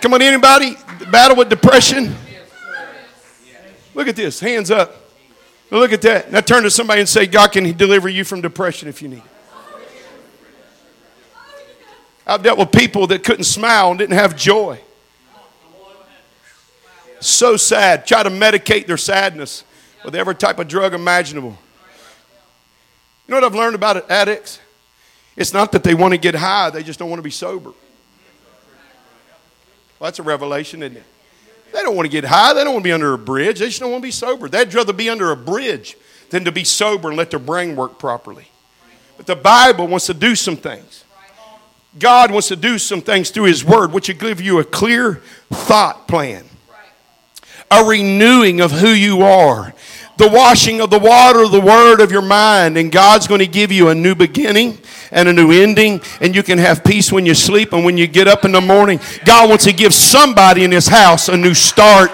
Come 0.00 0.14
on, 0.14 0.22
anybody 0.22 0.76
battle 1.10 1.36
with 1.36 1.50
depression? 1.50 2.14
Look 3.94 4.08
at 4.08 4.16
this, 4.16 4.40
hands 4.40 4.70
up. 4.70 5.03
Look 5.70 5.92
at 5.92 6.02
that. 6.02 6.30
Now 6.30 6.40
turn 6.40 6.62
to 6.62 6.70
somebody 6.70 7.00
and 7.00 7.08
say, 7.08 7.26
God 7.26 7.52
can 7.52 7.76
deliver 7.76 8.08
you 8.08 8.24
from 8.24 8.40
depression 8.40 8.88
if 8.88 9.02
you 9.02 9.08
need 9.08 9.18
it. 9.18 9.22
I've 12.26 12.42
dealt 12.42 12.58
with 12.58 12.72
people 12.72 13.06
that 13.08 13.22
couldn't 13.22 13.44
smile 13.44 13.90
and 13.90 13.98
didn't 13.98 14.16
have 14.16 14.34
joy. 14.36 14.80
So 17.20 17.56
sad. 17.56 18.06
Try 18.06 18.22
to 18.22 18.30
medicate 18.30 18.86
their 18.86 18.96
sadness 18.96 19.64
with 20.04 20.14
every 20.14 20.34
type 20.34 20.58
of 20.58 20.68
drug 20.68 20.94
imaginable. 20.94 21.56
You 23.26 23.32
know 23.32 23.36
what 23.36 23.44
I've 23.44 23.54
learned 23.54 23.74
about 23.74 24.10
addicts? 24.10 24.60
It's 25.36 25.52
not 25.52 25.72
that 25.72 25.82
they 25.82 25.94
want 25.94 26.12
to 26.12 26.18
get 26.18 26.34
high, 26.34 26.70
they 26.70 26.82
just 26.82 26.98
don't 26.98 27.10
want 27.10 27.18
to 27.18 27.24
be 27.24 27.30
sober. 27.30 27.70
Well, 29.98 30.08
that's 30.08 30.18
a 30.18 30.22
revelation, 30.22 30.82
isn't 30.82 30.98
it? 30.98 31.04
They 31.74 31.82
don't 31.82 31.96
want 31.96 32.06
to 32.06 32.10
get 32.10 32.24
high, 32.24 32.54
they 32.54 32.62
don't 32.62 32.74
want 32.74 32.84
to 32.84 32.88
be 32.88 32.92
under 32.92 33.14
a 33.14 33.18
bridge, 33.18 33.58
they 33.58 33.66
just 33.66 33.80
don't 33.80 33.90
want 33.90 34.00
to 34.00 34.06
be 34.06 34.12
sober. 34.12 34.48
They'd 34.48 34.72
rather 34.72 34.92
be 34.92 35.10
under 35.10 35.32
a 35.32 35.36
bridge 35.36 35.96
than 36.30 36.44
to 36.44 36.52
be 36.52 36.62
sober 36.62 37.08
and 37.08 37.18
let 37.18 37.30
their 37.30 37.40
brain 37.40 37.74
work 37.74 37.98
properly. 37.98 38.46
But 39.16 39.26
the 39.26 39.34
Bible 39.34 39.88
wants 39.88 40.06
to 40.06 40.14
do 40.14 40.36
some 40.36 40.56
things. 40.56 41.04
God 41.98 42.30
wants 42.30 42.46
to 42.48 42.56
do 42.56 42.78
some 42.78 43.00
things 43.00 43.30
through 43.30 43.44
His 43.44 43.64
Word, 43.64 43.92
which 43.92 44.06
will 44.06 44.14
give 44.14 44.40
you 44.40 44.60
a 44.60 44.64
clear 44.64 45.20
thought 45.50 46.06
plan, 46.06 46.44
a 47.72 47.82
renewing 47.82 48.60
of 48.60 48.70
who 48.70 48.90
you 48.90 49.22
are, 49.22 49.74
the 50.16 50.28
washing 50.28 50.80
of 50.80 50.90
the 50.90 50.98
water 50.98 51.46
the 51.48 51.60
Word 51.60 52.00
of 52.00 52.12
your 52.12 52.22
mind, 52.22 52.76
and 52.76 52.92
God's 52.92 53.26
going 53.26 53.40
to 53.40 53.46
give 53.46 53.72
you 53.72 53.88
a 53.88 53.94
new 53.94 54.14
beginning 54.14 54.78
and 55.10 55.28
a 55.28 55.32
new 55.32 55.50
ending, 55.50 56.00
and 56.20 56.34
you 56.34 56.42
can 56.42 56.58
have 56.58 56.84
peace 56.84 57.10
when 57.10 57.26
you 57.26 57.34
sleep 57.34 57.72
and 57.72 57.84
when 57.84 57.96
you 57.96 58.06
get 58.06 58.28
up 58.28 58.44
in 58.44 58.52
the 58.52 58.60
morning. 58.60 59.00
God 59.24 59.48
wants 59.48 59.64
to 59.64 59.72
give 59.72 59.92
somebody 59.92 60.64
in 60.64 60.70
His 60.70 60.86
house 60.86 61.28
a 61.28 61.36
new 61.36 61.54
start 61.54 62.10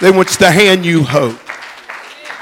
They 0.00 0.10
wants 0.10 0.36
to 0.38 0.50
hand 0.50 0.84
you 0.86 1.02
hope. 1.02 1.38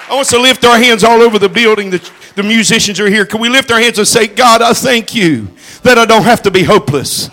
I 0.09 0.15
want 0.15 0.29
to 0.29 0.39
lift 0.39 0.65
our 0.65 0.79
hands 0.79 1.03
all 1.03 1.23
over 1.23 1.39
the 1.39 1.49
building. 1.49 1.91
The, 1.91 2.11
the 2.37 2.43
musicians 2.43 3.01
are 3.01 3.09
here. 3.09 3.27
Can 3.27 3.41
we 3.41 3.49
lift 3.49 3.71
our 3.71 3.81
hands 3.81 3.99
and 3.99 4.07
say, 4.07 4.27
God, 4.29 4.63
I 4.63 4.73
thank 4.73 5.15
you 5.15 5.49
that 5.83 5.99
I 5.99 6.05
don't 6.05 6.23
have 6.23 6.43
to 6.43 6.51
be 6.51 6.63
hopeless. 6.63 7.31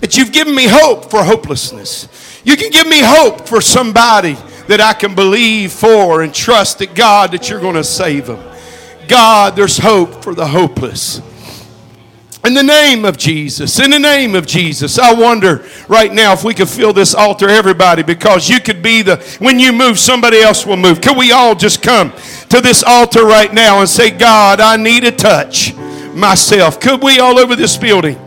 That 0.00 0.16
you've 0.16 0.32
given 0.32 0.54
me 0.54 0.66
hope 0.66 1.10
for 1.10 1.22
hopelessness. 1.22 2.08
You 2.44 2.56
can 2.56 2.70
give 2.70 2.86
me 2.86 3.00
hope 3.02 3.46
for 3.46 3.60
somebody 3.60 4.36
that 4.68 4.80
I 4.80 4.92
can 4.92 5.14
believe 5.14 5.72
for 5.72 6.22
and 6.22 6.34
trust 6.34 6.78
that 6.78 6.94
God 6.94 7.32
that 7.32 7.48
you're 7.48 7.60
going 7.60 7.74
to 7.74 7.84
save 7.84 8.26
them. 8.26 8.42
God, 9.08 9.56
there's 9.56 9.78
hope 9.78 10.22
for 10.22 10.34
the 10.34 10.46
hopeless. 10.46 11.20
In 12.44 12.52
the 12.52 12.62
name 12.62 13.06
of 13.06 13.16
Jesus, 13.16 13.80
in 13.80 13.90
the 13.90 13.98
name 13.98 14.34
of 14.34 14.46
Jesus, 14.46 14.98
I 14.98 15.14
wonder 15.14 15.66
right 15.88 16.12
now 16.12 16.34
if 16.34 16.44
we 16.44 16.52
could 16.52 16.68
fill 16.68 16.92
this 16.92 17.14
altar, 17.14 17.48
everybody, 17.48 18.02
because 18.02 18.50
you 18.50 18.60
could 18.60 18.82
be 18.82 19.00
the, 19.00 19.16
when 19.38 19.58
you 19.58 19.72
move, 19.72 19.98
somebody 19.98 20.42
else 20.42 20.66
will 20.66 20.76
move. 20.76 21.00
Can 21.00 21.16
we 21.16 21.32
all 21.32 21.54
just 21.54 21.82
come 21.82 22.12
to 22.50 22.60
this 22.60 22.82
altar 22.82 23.24
right 23.24 23.52
now 23.52 23.80
and 23.80 23.88
say, 23.88 24.10
God, 24.10 24.60
I 24.60 24.76
need 24.76 25.04
a 25.04 25.10
touch 25.10 25.74
myself? 26.12 26.80
Could 26.80 27.02
we 27.02 27.18
all 27.18 27.38
over 27.38 27.56
this 27.56 27.78
building? 27.78 28.18